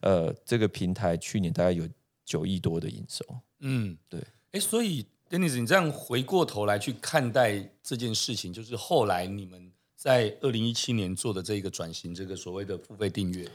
[0.00, 1.88] 呃这个平台去年大概有
[2.24, 3.24] 九亿多的营收，
[3.60, 4.22] 嗯，对。
[4.52, 5.06] 哎，所以。
[5.30, 13.48] Dennis，你这样回过头来去看待这件事情，就是后来你们在二零一七年做的这个转型，这个所谓的付费订阅，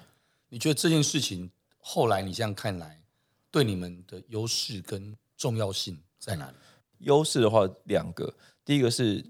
[0.47, 3.01] 你觉得这件事情后来你这样看来，
[3.51, 6.55] 对你们的优势跟重要性在哪里？
[6.99, 9.25] 优势的话，两个，第一个是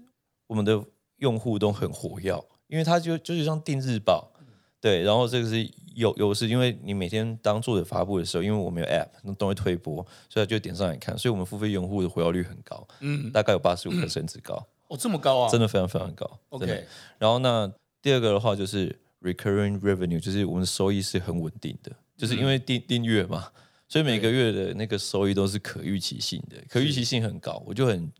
[0.46, 0.82] 我们的
[1.16, 2.32] 用户都很活跃，
[2.68, 4.32] 因为它就就是像订日报。
[4.78, 9.96] 对，然后这个是有优势，因为你每天当作者发布的时候，因为我们有 App，那都会推播，
[10.28, 14.54] 所以他就点上来看，所以我们付费用户的活跃率很高，嗯，大概有八十五%甚至高，
[14.86, 16.86] 哦，这么高啊，真的非常非常高，OK。
[17.18, 23.50] 然后那第二个的话就是 Recurring Revenue，就是我们的收益是很稳定的，就是因为订订阅嘛，
[23.88, 28.12] 所以每个月的那个收益都是可预期性的，可预期性很高，我就很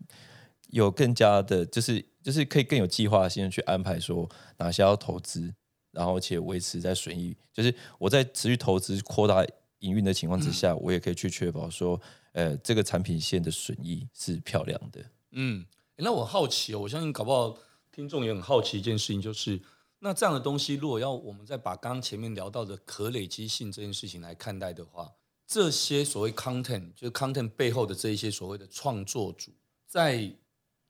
[0.69, 5.53] 有更加的，就是就是可以更有计划性的去安排说哪些要投资。
[5.93, 9.43] 然后且维持在损益，就是我在持续投资、扩大
[9.79, 11.99] 营运的情况之下，嗯、我也可以去确保说，
[12.33, 15.03] 呃，这个产品线的损益是漂亮的。
[15.31, 17.57] 嗯，那我好奇哦，我相信搞不好
[17.91, 19.59] 听众也很好奇一件事情，就是
[19.97, 25.11] 那这样的东西，如果要我们再把刚刚前面聊到的可累积性这件事情来看待的话，
[25.47, 29.51] 这些所谓 content，就是 content 背后的这一些所谓的创作主，
[29.87, 30.35] 在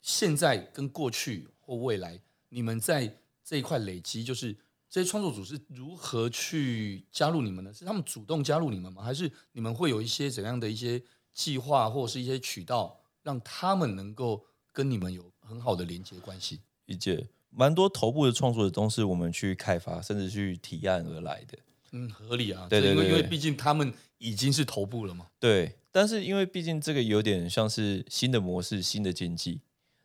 [0.02, 4.58] 现在跟过去或未来，你们在这一块累积，就是。
[4.90, 7.74] 这些创作组是如何去加入你们呢？
[7.74, 9.04] 是他们主动加入你们吗？
[9.04, 16.62] 还是你们会有一些怎样的一些计划或者是一些渠道，让他们能够跟你们有很好的连接关系？
[16.86, 21.58] 理解，蛮多头部的创作者都是我们去开发，甚至去提案而来的。
[21.92, 22.66] 嗯，合理啊。
[22.70, 25.28] 对对对，因为因为毕竟他们已经是头部了嘛。
[25.40, 29.62] 对，但是因为毕竟这个有点像是新的模式、新的经济，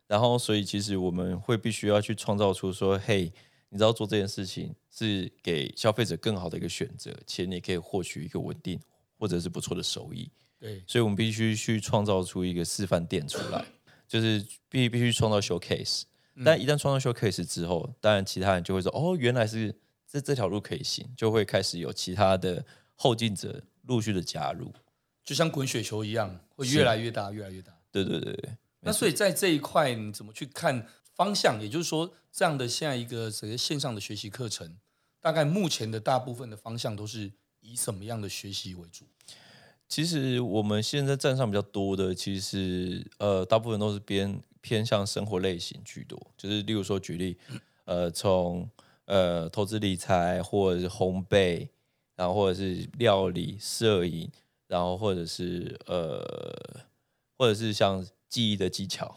[0.06, 3.32] 然后所以其实我们会必须要去创造出说，嘿。
[3.74, 8.78] 你知道做这件事情是给消费者更好的一个选择，且你可以获取一个稳定
[9.18, 10.30] 或者是不错的收益。
[10.60, 13.64] 对，所以我们必须去创造出一个示范店出来，
[14.06, 16.02] 就是必必须创造 showcase。
[16.44, 19.74] 但一旦创造 showcase 之后，当然其他人就会说：“哦，原来是
[20.06, 22.62] 这这条路可以行。”就会开始有其他的
[22.94, 24.72] 后进者陆续的加入，
[25.24, 27.72] 就像滚雪球一样，会越来越大，越来越大。
[27.90, 28.56] 对对对对。
[28.80, 30.86] 那所以在这一块，你怎么去看？
[31.14, 34.78] 方向，也就是说，这样的现在一个整个线上的学习课程，
[35.20, 39.04] 大概目前的大部分的方向都是以什么样的学习为主？
[39.86, 47.36] 其实我们现在站上比较多的，其实呃，大部分都是偏偏向生活类型居多，就是例如说举例，
[47.84, 48.68] 呃，从
[49.04, 51.68] 呃投资理财，或者是烘焙，
[52.16, 54.30] 然后或者是料理、摄影，
[54.66, 56.80] 然后或者是呃，
[57.38, 59.14] 或者是像记忆的技巧，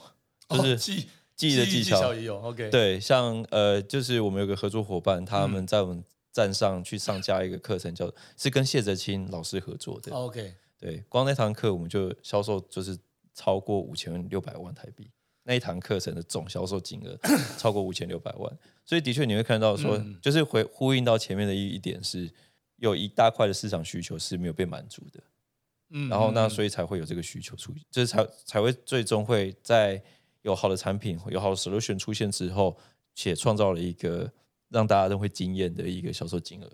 [0.49, 0.73] 就是。
[0.73, 2.69] 哦记记忆的技巧，技巧也有，OK。
[2.69, 10.55] 对，像呃，就是我们有个合作伙伴，他们在我们站上去上架一个课程，叫是跟谢哲清老师合作的，OK。
[10.79, 12.97] 对，光那堂课我们就销售就是
[13.33, 15.09] 超过五千六百万台币，
[15.43, 17.19] 那一堂课程的总销售金额
[17.57, 22.31] 超过五千六百万，所以的确你会看到说，就是回呼应到前面的一一点是，
[22.77, 25.23] 有一大块的市场需求是没有被满足的。
[25.89, 30.01] 嗯，然后那所以才会有这个需求出现，就是才才会最终会在
[30.41, 32.75] 有好的产品、有好的 solution 出现之后，
[33.13, 34.31] 且创造了一个
[34.69, 36.71] 让大家都会惊艳的一个销售金额。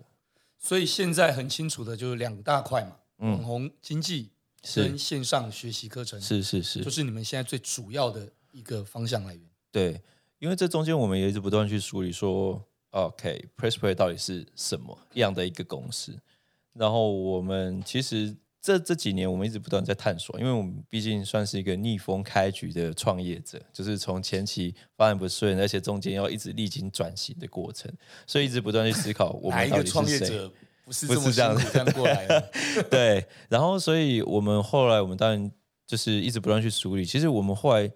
[0.58, 4.30] 所以现在很清楚的就是两大块嘛，网红经济
[4.74, 9.50] 跟线上学习课程，是是是，就是你们现在最主要的一个方向来源。
[9.70, 10.00] 对，
[10.38, 16.16] 因为这中间我们也一直不断去梳理说，OK，PressPlay 到底是什么样的一个公司？
[16.72, 27.92] 然后我们其实这这几年我们一直不断在探索，因为我们毕竟算是一个逆风开局的创业者，就是从前期发展不顺，而且中间要一直历经转型的过程，
[28.26, 30.50] 所以一直不断去思考我们到底是谁。
[30.84, 32.50] 不是这么辛苦这样过来的？
[32.90, 35.50] 对，然后所以我们后来我们当然
[35.86, 37.88] 就是一直不断去梳理，其实我们后来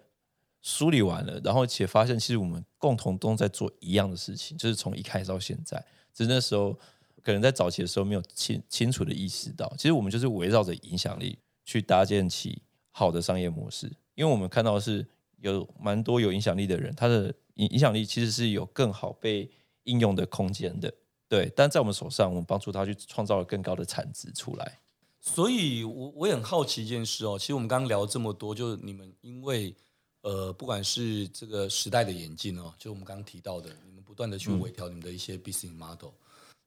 [0.61, 6.77] 梳理完了，然后且发现其实我们共同都在做一样的事情，就是从一开始到现在，只是那时候。
[7.23, 13.91] 可能在早期的时候没有清清楚的意识到，其实我们就是围绕着影响力去搭建起好的商业模式。
[14.15, 15.05] 因为我们看到是
[15.41, 19.51] 有蛮多有影响力的人，他的影影响力其实是有更好被
[19.83, 20.93] 应用的空间的。
[21.27, 24.79] 对，但在我们手上，我们帮助他去创造了更高的产值出来。
[25.19, 27.37] 所以我，我我也很好奇一件事哦。
[27.37, 29.75] 其实我们刚刚聊了这么多，就是你们因为
[30.21, 36.13] 呃，不管是这个时代的演进哦，就我们刚刚提到的，你们不断的去微调你们的一些 business model，嗯。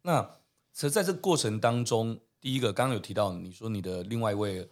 [0.03, 0.23] 那
[0.73, 4.67] 其实在这个过程当中，第一个刚刚有提到，你说你的另外一位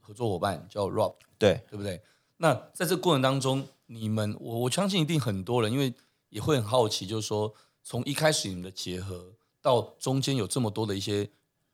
[0.00, 2.00] 合作伙伴叫 Rob，对对不对？
[2.38, 5.92] 那在这个过程当中，你们我我相信一定很多人，因为
[6.30, 11.28] 也会很好奇，就是说从一开始你们的结合到中间有这么多的一些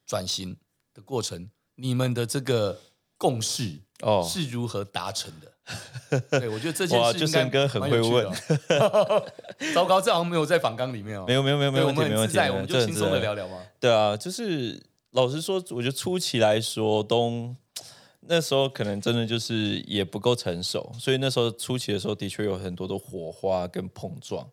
[0.05, 0.57] 转型
[0.92, 2.81] 的过程，你们的这个
[3.16, 5.53] 共识哦是如何达成的？
[6.31, 8.27] 对，我觉得这件事应该很会问。
[9.75, 11.25] 糟糕，这好像没有在访纲里面哦。
[11.27, 13.59] 没有，没有，没有，没有，我们很自在，我们就轻松的聊聊嘛。
[13.81, 17.55] 对啊，就是老实说，我觉得初期来说，都
[18.21, 24.49] 那时候可能真的就是也不够成熟，所以那时候初期的时候，的确有很多的火花跟碰撞。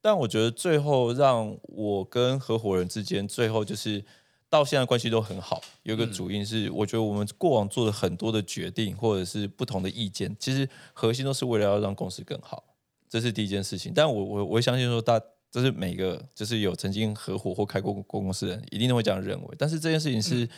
[0.00, 4.04] 但我觉得最后让我跟合伙人之间，最后就是。
[4.50, 12.64] 到现在关系都很好，有一个主因是，我觉得我们过往做的很多的决定，或者是不同的意见，其实核心都是为了要让公司更好，
[13.08, 13.92] 这是第一件事情。
[13.94, 19.54] 但我我我相信说，大这是每个就是有曾经合伙或开过公司的人，一定都会这样认为。
[19.58, 20.48] 但是这件事情是，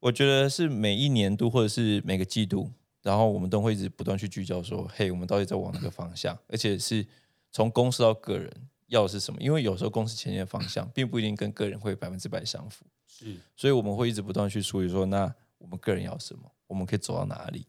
[0.00, 2.70] 我觉得是每一年度或者是每个季度，
[3.02, 6.36] 然后我们都会一直不断去聚焦说，嘿，我们到底在往哪个方向？
[6.48, 7.06] 而且是
[7.52, 8.52] 从公司到个人
[8.86, 9.40] 要的是什么？
[9.40, 12.84] 因为有时候公司前进的方向，并不一定跟个人会百分之百相符。
[13.06, 17.66] 是，所以我们会一直不断去梳理说，那我们个人要什么，我们可以走到哪里，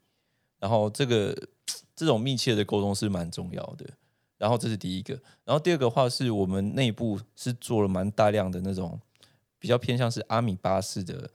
[0.60, 1.36] 然后这个
[1.96, 3.86] 这种密切的沟通是蛮重要的。
[4.38, 5.14] 然后这是第一个，
[5.46, 9.00] 然后第二个话是我们内部是做了蛮大量的那种
[9.58, 11.32] 比较偏向是阿米巴式的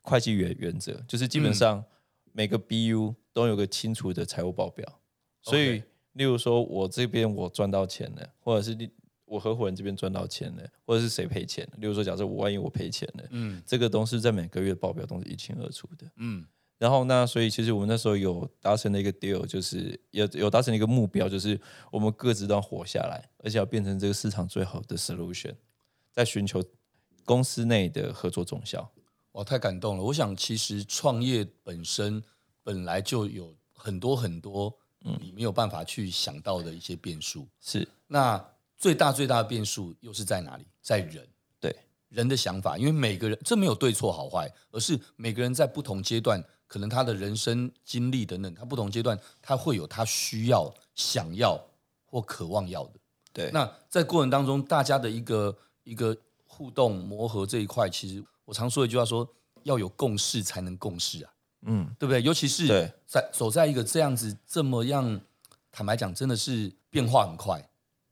[0.00, 1.84] 会计原原则，就是基本上
[2.32, 5.00] 每个 BU 都有个清楚的财务报表，
[5.40, 5.84] 所以
[6.16, 8.76] 例如说我这边我赚到钱了，或者是
[9.24, 11.78] 我合伙人这边赚到钱了，或者是谁赔钱了？
[11.78, 16.44] 例如说，假设我万一我赔钱了，嗯，这个都是在每个月报表都是一清二楚的，嗯。
[16.78, 21.58] 然后那所以其实我们那时候有达成了一个 deal，就是有有达成一个目标，就是
[21.90, 25.54] 我们各自都要活下来，而且要变成这个市场最好的 solution，
[26.12, 26.62] 在寻求
[27.24, 28.92] 公司内的合作总效。
[29.32, 30.04] 哇，太感动了！
[30.04, 32.22] 我想其实创业本身
[32.62, 38.44] 本来就有很多很多你没有办法去想到的一些变数，嗯、是那。
[38.78, 40.66] 最大最大的变数又是在哪里？
[40.82, 41.26] 在人，
[41.58, 41.74] 对
[42.10, 51.58] 人的想法，因为每个人这没有对错好坏，而是每个人在不同阶段，可能他的人生经历等等，他不同阶段他会有他需要、想要
[52.04, 53.00] 或渴望要的。
[53.32, 59.26] 对，那在过程当中，大家的一个一个互动磨合这一块，其实我常说一句话说，
[59.62, 61.32] 要有共识才能共事啊，
[61.66, 62.22] 嗯，对不对？
[62.22, 62.66] 尤其是
[63.06, 65.20] 在走在一个这样子这么样，
[65.70, 67.62] 坦白讲，真的是变化很快。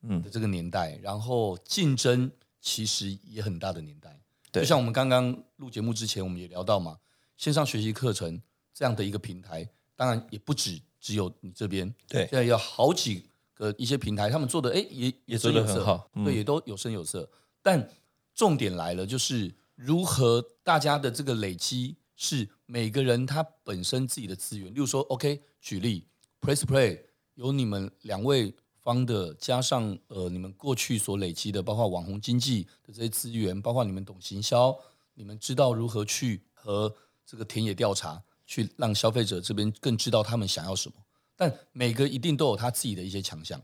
[0.07, 4.21] 嗯的这个年代，然后竞争其实也很大的年代。
[4.53, 6.99] 对，就像我们刚刚录节目之前，我们也聊到嘛，
[7.39, 8.39] 线上学习课程
[8.75, 11.91] 这样的一个平台，当然也不止只有你这边。
[12.07, 17.27] 对，现在有好几个一些平台，他们做的哎也也做得很好，嗯，对，也都有声有色。
[17.63, 17.89] 但
[18.35, 24.73] 重点来了，就是如何大家的这个累积是每个人他本身自己的资源。
[24.73, 26.07] 例如说，OK，举例
[26.41, 27.01] ，PressPlay
[27.35, 28.55] 有你们两位。
[28.85, 34.79] 方的加上呃，你们过去所累积的，包括网红经济的这些资源，包括你们懂行销，
[35.15, 36.95] 你们知道如何去和
[37.25, 40.97] 这个田野调查，去让消费者这边更知道他们想要什么。
[41.35, 43.59] 但每个一定都有他自己的一些强项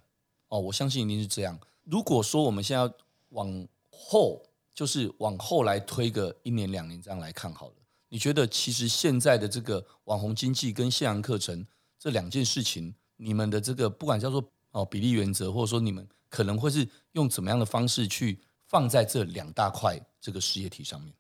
[0.49, 1.61] 哦，我相信一定是这样。
[1.85, 2.91] 如果说我们现在
[3.29, 4.43] 往后，
[4.73, 7.75] 就是往后来推个一年两年这样来看好了，
[8.11, 11.67] 你觉得其实现在的这个网红经济跟线上课程
[11.99, 21.15] 这两件事情，你们的这个不管叫做哦比例原则，或者说你们可能会是用怎么样的方式去放在这两大块这个事业体上面？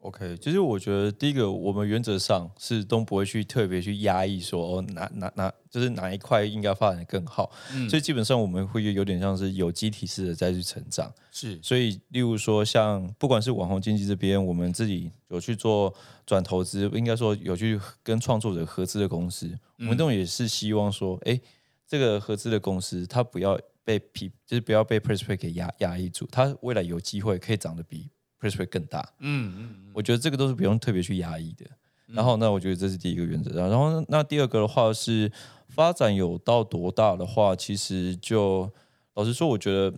[0.00, 15.94] ？OK，其实我觉得第一个，我们原则上是都不会去特别去压抑说哦，哪哪哪就是哪一块应该发展的更好，嗯，所以基本上我们会有点像是有机体式的再去成长，是，所以例如说像不管是网红经济这边，我们自己有去做
[16.24, 21.38] 转投资，应该说有去跟创作者合资的公司，嗯、我们这种也是希望说，哎，
[21.86, 28.08] 这个合资的公司它不要被批，就是不要被 Pressplay 给压压抑住，它未来有机会可以长得比。
[28.40, 31.66] Press 会更大，嗯嗯，我觉得这个都是不用特别去压抑的。
[32.06, 33.52] 然后，那我觉得这是第一个原则。
[33.52, 35.30] 然后，那第二个的话是
[35.68, 38.68] 发展有到多大的话，其实就
[39.14, 39.94] 老实说，我觉得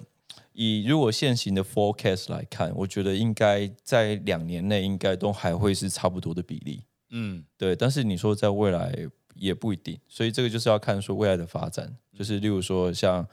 [0.53, 6.83] 以如果现行的 forecast 来看，我觉得应该在两年内应该都还会是差不多的比例。
[7.11, 7.77] 嗯，对。
[7.77, 8.95] 但是你说在未来
[9.35, 13.27] 也不一定，所以这个就是要看说未来的发展，就是例如说像。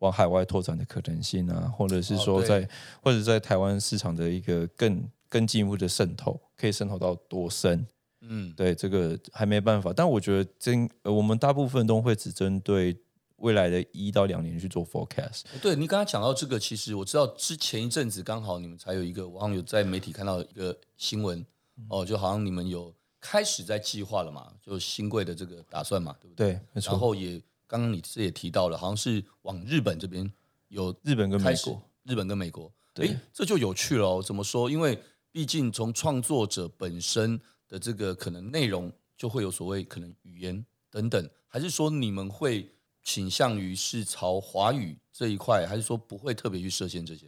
[0.00, 2.68] 往海外拓展的可能性啊，或者是说在、哦、
[3.02, 7.86] 或者在台湾市场的一个更更进一步的渗透，可以渗透到多深？
[8.20, 9.92] 嗯，对，这个还没办法。
[9.94, 12.94] 但我觉得针呃我们大部分都会只针对
[13.36, 15.44] 未来的一到两年去做 forecast。
[15.62, 21.38] 对，你刚才讲到这个，其实我知道之前一阵子刚好你们才有一个，我好像有在媒体看到一个新闻、
[21.76, 26.52] 嗯、哦，就好像你们有开始在计划了嘛，就新贵的这个打算嘛，对不对？
[26.52, 26.92] 对，没错。
[26.92, 27.40] 然后也。
[27.66, 30.32] 刚刚你这也提到了，好像是往日本这边
[30.68, 34.22] 有日本跟美国，日本跟美国，哎，这就有趣了哦。
[34.22, 34.70] 怎么说？
[34.70, 34.96] 因为
[35.32, 42.70] 毕竟从创作者本身的这个可能内容，就会有所谓可能语言等等，还是说你们会
[43.02, 47.26] 倾向于是朝华语这一块，还是说不会特别去涉限这些？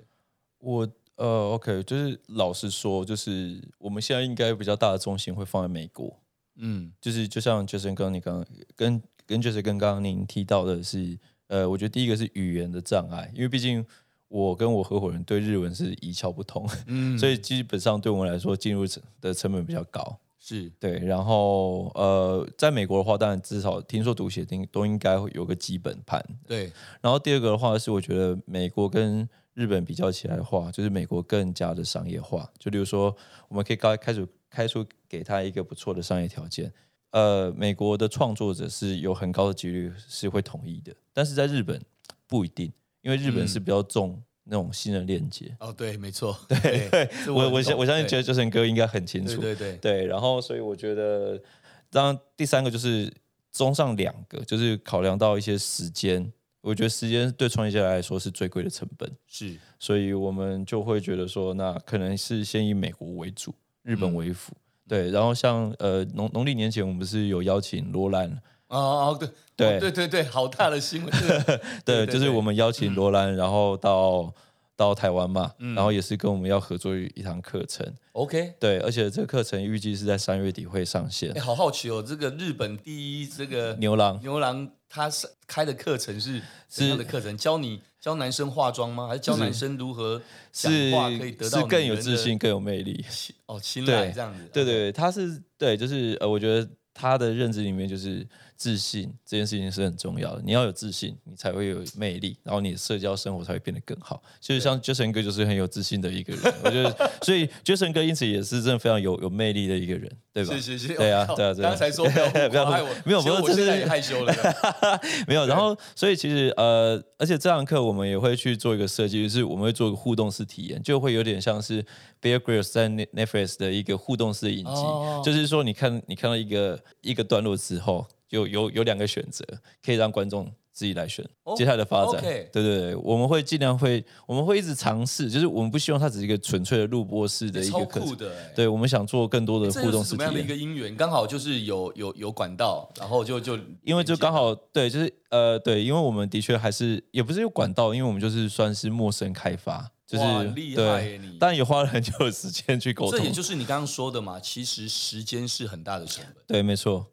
[0.59, 6.21] 我呃，OK，就是老实说，就是我们现在应该比较大的重心会放在美国，
[6.55, 9.03] 嗯，就是就像 Jason 刚刚你刚刚跟。
[9.29, 11.19] 跟就是跟刚刚您提到的是，
[11.49, 13.85] 呃，我觉得第一个是语言的障碍，因为毕竟
[14.29, 18.87] 我跟我合伙人对日文是一窍不通，嗯， 所以基本上对我们来说进入
[19.21, 20.99] 的成本比较高，是对。
[21.01, 26.73] 然后呃，在美国的话，当然至少听说读写都都应该会有个基本盘，对。
[27.03, 33.15] 然后第二个的话是，我觉得美国跟日本比较起来的话，就是美国更加的商业化，就比如说
[33.49, 36.73] 我们可以开开始开出给他一个不错的商业条件。
[37.11, 41.81] 呃，美国的创作者是有很高的几率是会同意的，但是在日本
[42.27, 45.57] 不一定，因为日本是比较重那种信任链接。
[45.59, 51.43] 哦，对，没错，对，对我我相我相信，觉得 Jason 哥应该很清楚，对对对，对，然后所以我觉得，
[51.91, 53.11] 当然第三个就是
[53.51, 56.31] 综上两个，就是考量到一些时间，
[56.61, 64.53] 我觉得时间对创业家来说是最贵的成本，是，所以我们就会觉得说，那可能是先以美国为主，日本为辅。
[64.53, 68.31] 嗯对，然后像呃农农历年前，我们不是有邀请罗兰
[68.69, 71.13] 哦哦对对对对对，好大的新闻，
[71.85, 74.33] 对，就是我们邀请罗兰，然后到
[74.77, 81.33] 到台湾嘛，然后也是跟我们要合作一堂课程，OK，对，而且这个课程预计是在三月底会上线。
[81.37, 87.37] 哎，好好奇哦，这个日本第一这个牛郎牛郎他是开的课程是什么样的课程？
[87.37, 89.07] 教你教男生化妆吗？
[89.09, 90.21] 还是教男生如何
[90.53, 93.05] 讲话可以得到是更有自信、更有魅力？
[93.47, 94.49] 哦，青睐这样子。
[94.53, 98.27] 对对对，他是对，就是呃，我觉得他的认知里面就是。
[98.59, 104.21] 自信这件事情是很重要的，你要有自信，你才会有魅力，然后你的社交生活才会变得更好。
[104.41, 110.53] 其实像 Jason 哥就是很有自信的一个人， 我觉得，所以 Jason 哥因此也是真的非常有有魅力的一个人，对吧？
[110.55, 110.97] 谢谢谢谢。
[110.97, 112.05] 对啊对啊，刚才说
[112.51, 114.35] 不要害我，没有，我现在也害羞了。
[115.29, 121.81] 没有，然后所以其实呃，而且这堂课我们也会去做一个设计，就是我们会做一个互动式体验，就会有点像是
[122.21, 128.05] Bear Grylls 在 Netflix 的一个互动式的影集，哦、就是说你看你看到一个一个段落之后。
[128.31, 129.45] 有有有两个选择，
[129.85, 132.21] 可以让观众自己来选接下来的发展。
[132.21, 138.17] 对对对，我们会尽量会，我们会一直尝试，就是我们不希望它只是一个纯粹的录播式的一个课程。
[138.55, 140.17] 对，我们想做更多的互动式体验。
[140.17, 140.95] 什么样的一个因缘？
[140.95, 150.25] 刚好就是有有有管道，然后就就因为就刚好对，就是呃对，因为我们的确还是也不是有管道，因为我们就是算是陌生开发，就是
[150.55, 153.19] 厉害但也花了很久的时间去沟通。
[153.19, 156.45] 这也就是你刚刚说的嘛，其实时间是很大的成本。
[156.47, 157.07] 对，没错。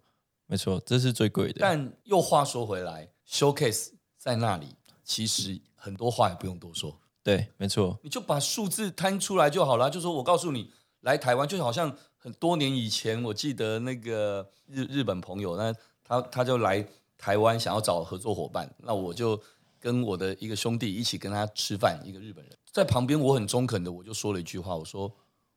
[0.48, 1.56] 没错，这是最贵的。
[1.60, 6.96] 但又话说回来，showcase 在那里，其实很多话也不用多说。
[7.24, 9.90] 对，没错，你就把数字摊出来就好了。
[9.90, 10.72] 就说我告诉你，
[11.02, 15.74] 来台湾就好像很多年以前，我记得那个日日本朋友，那
[16.04, 16.88] 他他就来
[17.18, 19.42] 台湾想要找合作伙伴，那我就
[19.80, 25.12] 跟我的一个兄弟一起跟他吃饭，一个日本人在旁边，我很中肯的我就说了一句话，我说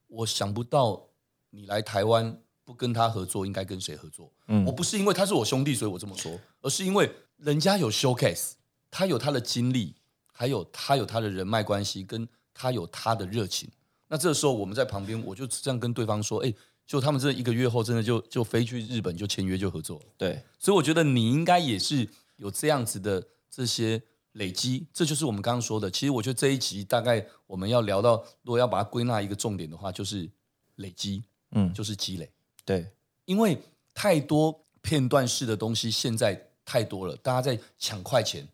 [0.07, 1.07] 我想不到
[1.51, 2.41] 你来台湾。
[2.69, 4.31] 不跟他合作，应该跟谁合作？
[4.49, 8.51] 嗯，我不是因为他是我兄弟，所以我这么说，而是因为人家有 showcase，
[8.91, 9.95] 他有他的经历，
[10.31, 13.71] 还有他有他的人脉关系，跟他有他的热情。
[14.09, 16.53] 那这个时候我们在旁边，我就这样跟对方说：“哎，
[16.87, 22.07] 就他们这一个月后，真的就就飞去日本就签约就合作。”对，所以我觉得你应该也是
[22.37, 24.03] 有这样子的这些
[24.33, 25.91] 累积，这就是我们刚刚说的。
[25.91, 30.31] 其实我觉得这一集大概我们要聊到，如果要把它归纳一个重点的话，就是
[30.75, 32.31] 累积，嗯，就是积累。
[32.69, 32.87] 对，
[33.25, 33.59] 因为
[33.95, 38.47] 太多片段式的东西现在太多了，大家在抢快钱，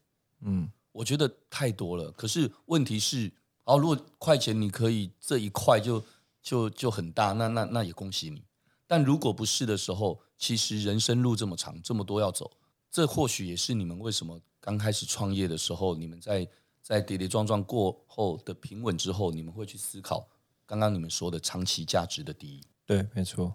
[0.43, 2.13] 嗯，我觉得太多了。
[2.13, 3.29] 可是问题是，
[3.65, 6.01] 哦，如果快钱你可以这一块就
[6.41, 8.45] 就就很大，那那那也恭喜你。
[8.87, 12.49] 但如果不是的时候，其实人生路这么长，这么多要走，
[12.93, 16.47] 这或许也是你们为什么刚开始创业的时候，你们在
[16.81, 20.29] 在跌跌撞撞过后的平稳之后，你们会去思考
[20.65, 22.61] 刚刚你们说的长期价值的第一。
[22.87, 23.53] 对，没错。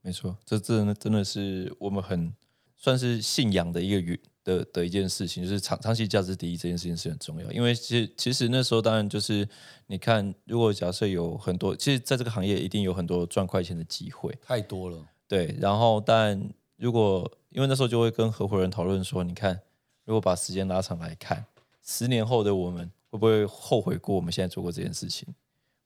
[0.00, 2.32] 没错，这真的真的是我们很
[2.76, 7.50] 算是信仰的一个语的的一件事情，就是长长期价值第一这件事情是很重要。
[7.50, 9.46] 因为其实其实那时候当然就是
[9.88, 15.04] 你看，如果假设有很多，其实在这个行业一定有很多赚快钱的机会，太多了。
[15.26, 16.40] 对，然后但
[16.76, 19.60] 如果因为那时候就会跟合伙人讨论说，你看，
[20.04, 21.44] 如果把时间拉长来看，
[21.84, 25.28] 十年后的我们会不会后悔过我们现在做过这件事情？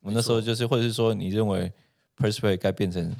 [0.00, 1.72] 我们那时候就是，或者是说，你认为
[2.18, 3.16] PressPlay 该变成？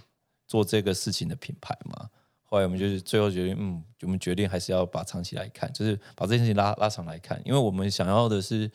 [0.53, 2.11] 做这个事情的品牌嘛，
[2.42, 8.70] 后来我们就是最后决定，嗯，我们决定还是要把长期来看，就是把这件事情拉拉长来看，因为我们想要的是，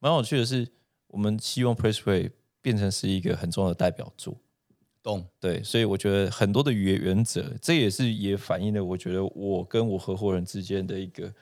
[0.00, 0.70] 蛮有趣的是，
[1.06, 4.36] 我们希望 PressPlay 变成是一个很重要的代表作，
[5.02, 5.26] 懂？
[5.40, 11.32] 对，所以我觉得很多的原原则，这也是也反映了我觉得我跟我合伙人之间的一个，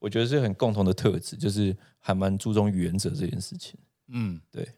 [0.00, 3.78] 我觉得是很共同的特质，就是还蛮注重原则这件事情。
[4.08, 4.68] 嗯，对，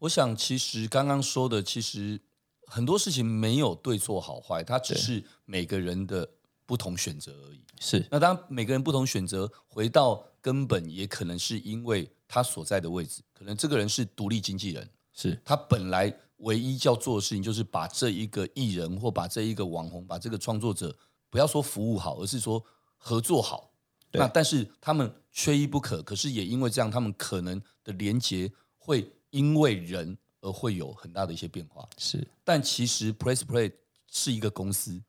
[0.00, 2.20] 我想其实刚刚说的，其实。
[2.66, 6.28] 很多事情没有对错好坏，它只是每个人的
[6.66, 7.60] 不同选择而已。
[7.78, 20.96] 是，那当每个人不同选择，回到根本，也可能是因为他所在的位置，可能这个人是独立经纪人，是他本来唯一要做的事情就是把这一个艺人或把这一个网红，把这个创作者，
[21.30, 22.64] 不要说服务好，而是说
[22.96, 23.70] 合作好。
[24.12, 30.18] 那但是他们缺一不可，可是也因为这样，他们可能的连结会因为人。
[30.46, 32.26] 而会有很大的一些变化，是。
[32.44, 33.72] 但其实 PressPlay
[34.06, 35.02] 是一个公司，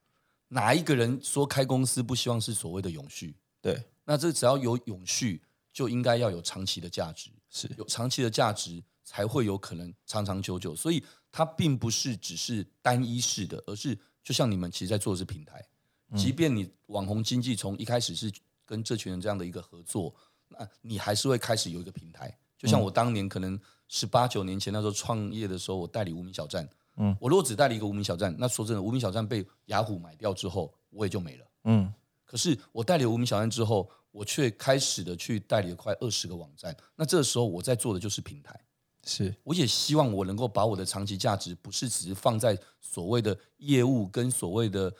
[0.48, 3.36] 哪一个人说开公司不希望是所谓的永续？
[3.62, 3.80] 对。
[4.04, 5.40] 那这只要有永续，
[5.72, 10.74] 就应该要有长期的价值，是有长期的价值才会有可能长长久久。
[10.74, 15.64] 所以它并不是只是单一式的，而是就像你们其实在做的是平台，
[16.16, 18.32] 即便你网红经济从一开始是
[18.64, 20.12] 跟这群人这样的一个合作，
[20.48, 22.36] 那你还是会开始有一个平台。
[22.56, 23.56] 就像我当年可能
[23.88, 26.68] 十八九年前那时候创业的时候，我代理无名小站。
[27.00, 31.46] 嗯，我如果只代理一个无名小站，那说真的，无名小站被雅虎买掉之后，我也就没了。
[31.64, 31.92] 嗯，
[32.24, 36.76] 可是我代理无名小站之后，我却开始的去代理了快二十个网站。
[36.96, 38.60] 那这个时候我在做的就是平台。
[39.04, 44.92] 是，我也希望我能够把我的长期价值，不是只是放在所谓的业务跟所谓的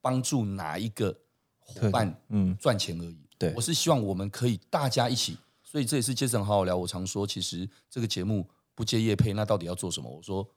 [0.00, 1.12] 帮助哪一个
[1.58, 3.18] 伙伴嗯赚钱而已。
[3.38, 5.36] 对，我是希望我们可以大家一起。
[5.66, 6.76] 所以这也是杰森好好聊。
[6.76, 10.08] 我常说，其实这个节目不接业配，那到底要做什么？
[10.08, 10.48] 我说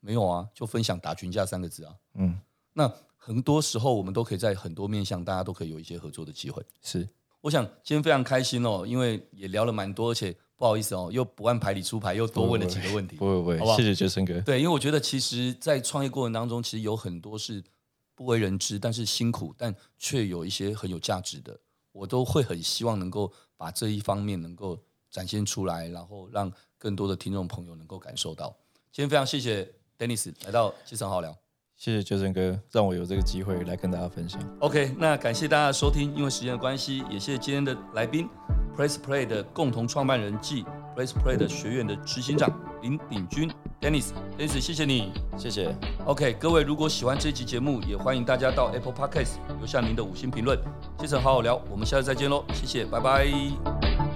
[0.00, 1.94] 没有啊，就分享打群架三个字啊。
[2.14, 2.38] 嗯，
[2.74, 6.62] 那很多时候我们都可以在很多面向，大家都可以有一些合作的机会。
[6.82, 7.08] 是，
[7.40, 13.16] 我想今天非常开心哦，因为也聊了蛮多，而且不好意思哦，又不按牌理出牌，又多问了几个问题。
[13.16, 14.38] 不会不会，好谢谢杰森哥。
[14.42, 17.64] 对，因为我觉得其实，在创业过程当中，其实有很多是
[18.14, 21.58] 不为人知，但是辛苦，但却有一些很有价值的。
[21.92, 24.78] 我都会很希望能够把这一方面能够
[25.10, 28.56] 展现出来，然后让更多的听众朋友能够感受到。
[28.90, 31.36] 今天非常谢谢 Dennis 来到杰森好好聊，
[31.76, 34.40] 谢谢杰森哥让我有这个机会来跟大家分享。
[34.60, 38.28] OK，那感谢大家的收听，因为时间的关系，也谢谢今天的来宾
[38.76, 40.64] PressPlay 的共同创办人暨
[40.98, 42.50] PressPlay 的学院的执行长
[42.82, 43.48] 林鼎军。
[43.80, 45.72] Dennis，Dennis，谢谢你，谢谢。
[46.04, 50.58] OK，各位如果喜欢这期节目，也欢迎大家到 Apple Podcast 留下您的五星评论。
[50.98, 54.07] 杰森好好聊，我们下次再见喽，谢谢，拜拜。